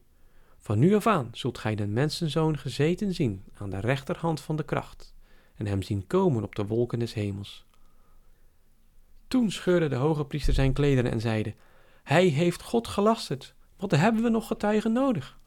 van 0.64 0.80
nu 0.80 0.96
af 0.96 1.08
aan 1.08 1.30
zult 1.32 1.58
gij 1.58 1.76
de 1.76 1.88
mensenzoon 1.88 2.58
gezeten 2.58 3.14
zien 3.14 3.44
aan 3.54 3.70
de 3.70 3.80
rechterhand 3.80 4.42
van 4.42 4.56
de 4.56 4.64
kracht 4.64 5.14
en 5.56 5.66
hem 5.66 5.82
zien 5.82 6.08
komen 6.08 6.44
op 6.44 6.56
de 6.56 6.66
wolken 6.66 7.00
des 7.00 7.14
hemels. 7.14 7.66
Toen 9.28 9.52
scheurde 9.52 9.88
de 9.88 9.96
hoge 9.96 10.26
priester 10.26 10.54
zijn 10.54 10.74
klederen 10.74 11.12
en 11.12 11.22
zeide, 11.22 11.56
Hij 12.04 12.26
heeft 12.26 12.62
God 12.62 12.88
gelasterd, 12.88 13.56
wat 13.78 13.92
hebben 13.92 14.24
we 14.24 14.30
nog 14.30 14.48
getuigen 14.48 14.92
nodig? 14.92 15.40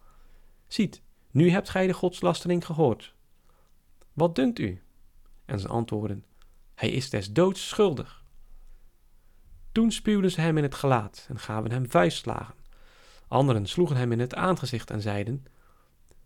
Ziet, 0.66 1.02
nu 1.30 1.50
hebt 1.50 1.68
gij 1.68 1.86
de 1.86 1.94
godslastering 1.94 2.66
gehoord. 2.66 3.14
Wat 4.12 4.34
dunkt 4.34 4.58
u? 4.58 4.82
En 5.44 5.60
ze 5.60 5.68
antwoorden, 5.68 6.24
Hij 6.74 6.90
is 6.90 7.10
des 7.10 7.32
doods 7.32 7.68
schuldig. 7.68 8.24
Toen 9.72 9.92
spuwden 9.92 10.30
ze 10.30 10.40
hem 10.40 10.56
in 10.56 10.62
het 10.62 10.74
gelaat 10.74 11.26
en 11.28 11.38
gaven 11.38 11.70
hem 11.70 11.90
vuistslagen. 11.90 12.65
Anderen 13.28 13.66
sloegen 13.66 13.96
hem 13.96 14.12
in 14.12 14.20
het 14.20 14.34
aangezicht 14.34 14.90
en 14.90 15.02
zeiden, 15.02 15.44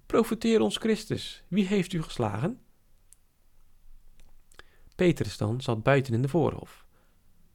Profeteer 0.06 0.60
ons 0.60 0.76
Christus, 0.76 1.44
wie 1.48 1.66
heeft 1.66 1.92
u 1.92 2.02
geslagen? 2.02 2.60
Petrus 4.94 5.36
dan 5.36 5.60
zat 5.60 5.82
buiten 5.82 6.14
in 6.14 6.22
de 6.22 6.28
voorhof. 6.28 6.86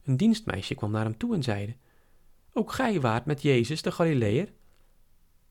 Een 0.02 0.16
dienstmeisje 0.16 0.74
kwam 0.74 0.90
naar 0.90 1.04
hem 1.04 1.16
toe 1.16 1.34
en 1.34 1.42
zeide, 1.42 1.76
Ook 2.52 2.72
gij 2.72 3.00
waart 3.00 3.24
met 3.24 3.42
Jezus 3.42 3.82
de 3.82 3.92
Galileër? 3.92 4.52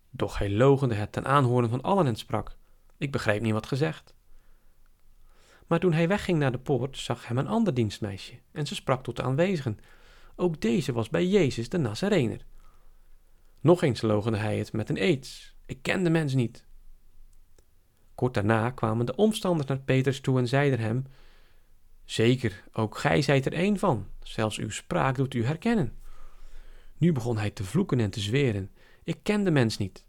Doch 0.10 0.38
hij 0.38 0.52
logende 0.52 0.96
het 0.96 1.12
ten 1.12 1.26
aanhoren 1.26 1.70
van 1.70 1.82
allen 1.82 2.08
en 2.08 2.16
sprak, 2.16 2.58
Ik 2.98 3.12
begrijp 3.12 3.42
niet 3.42 3.54
wat 3.54 3.68
gezegd. 3.68 4.14
Maar 5.68 5.80
toen 5.80 5.94
hij 5.94 6.08
wegging 6.08 6.40
naar 6.40 6.52
de 6.52 6.60
poort, 6.60 6.98
zag 6.98 7.28
hem 7.28 7.38
een 7.38 7.48
ander 7.48 7.74
dienstmeisje, 7.74 8.40
en 8.52 8.68
ze 8.68 8.76
sprak 8.76 9.04
tot 9.04 9.16
de 9.16 9.24
aanwezigen, 9.24 9.80
Ook 10.36 10.62
deze 10.62 10.94
was 10.94 11.10
bij 11.10 11.28
Jezus 11.28 11.70
de 11.70 11.78
Nazarener. 11.78 12.46
Nog 13.66 13.82
eens 13.82 14.02
logende 14.02 14.38
hij 14.38 14.58
het 14.58 14.74
met 14.74 14.90
een 14.90 15.04
eed, 15.04 15.56
Ik 15.66 15.82
ken 15.82 16.04
de 16.04 16.10
mens 16.10 16.34
niet. 16.34 16.66
Kort 18.16 18.34
daarna 18.34 18.70
kwamen 18.70 19.06
de 19.06 19.16
omstanders 19.16 19.68
naar 19.68 19.80
Petrus 19.80 20.20
toe 20.20 20.40
en 20.40 20.48
zeiden 20.48 20.80
hem, 20.80 21.06
Zeker, 22.04 22.64
ook 22.72 22.98
gij 22.98 23.22
zijt 23.22 23.46
er 23.46 23.60
een 23.60 23.80
van, 23.80 24.08
zelfs 24.20 24.58
uw 24.58 24.70
spraak 24.70 25.16
doet 25.16 25.34
u 25.34 25.46
herkennen. 25.46 25.98
Nu 26.98 27.12
begon 27.12 27.38
hij 27.38 27.50
te 27.50 27.64
vloeken 27.64 28.00
en 28.00 28.10
te 28.10 28.20
zweren, 28.20 28.72
ik 29.04 29.20
ken 29.24 29.44
de 29.44 29.52
mens 29.52 29.78
niet. 29.78 30.06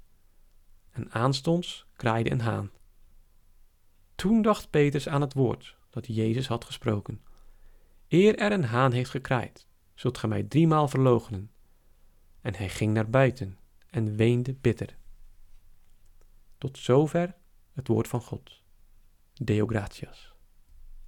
En 0.90 1.12
aanstonds 1.12 1.86
kraaide 1.96 2.30
een 2.30 2.40
haan. 2.40 2.70
Toen 4.14 4.42
dacht 4.42 4.70
Petrus 4.70 5.08
aan 5.08 5.20
het 5.20 5.34
woord 5.34 5.76
dat 5.90 6.06
Jezus 6.06 6.48
had 6.48 6.64
gesproken. 6.64 7.22
Eer 8.08 8.38
er 8.38 8.52
een 8.52 8.64
haan 8.64 8.92
heeft 8.92 9.10
gekraaid, 9.10 9.66
zult 9.94 10.18
gij 10.18 10.28
mij 10.28 10.42
driemaal 10.42 10.88
verloochenen. 10.88 11.50
En 12.46 12.54
hij 12.54 12.68
ging 12.68 12.92
naar 12.92 13.10
buiten 13.10 13.58
en 13.90 14.16
weende 14.16 14.54
bitter. 14.54 14.96
Tot 16.58 16.78
zover 16.78 17.36
het 17.72 17.88
woord 17.88 18.08
van 18.08 18.20
God. 18.20 18.62
Deo 19.34 19.66
gratias. 19.66 20.35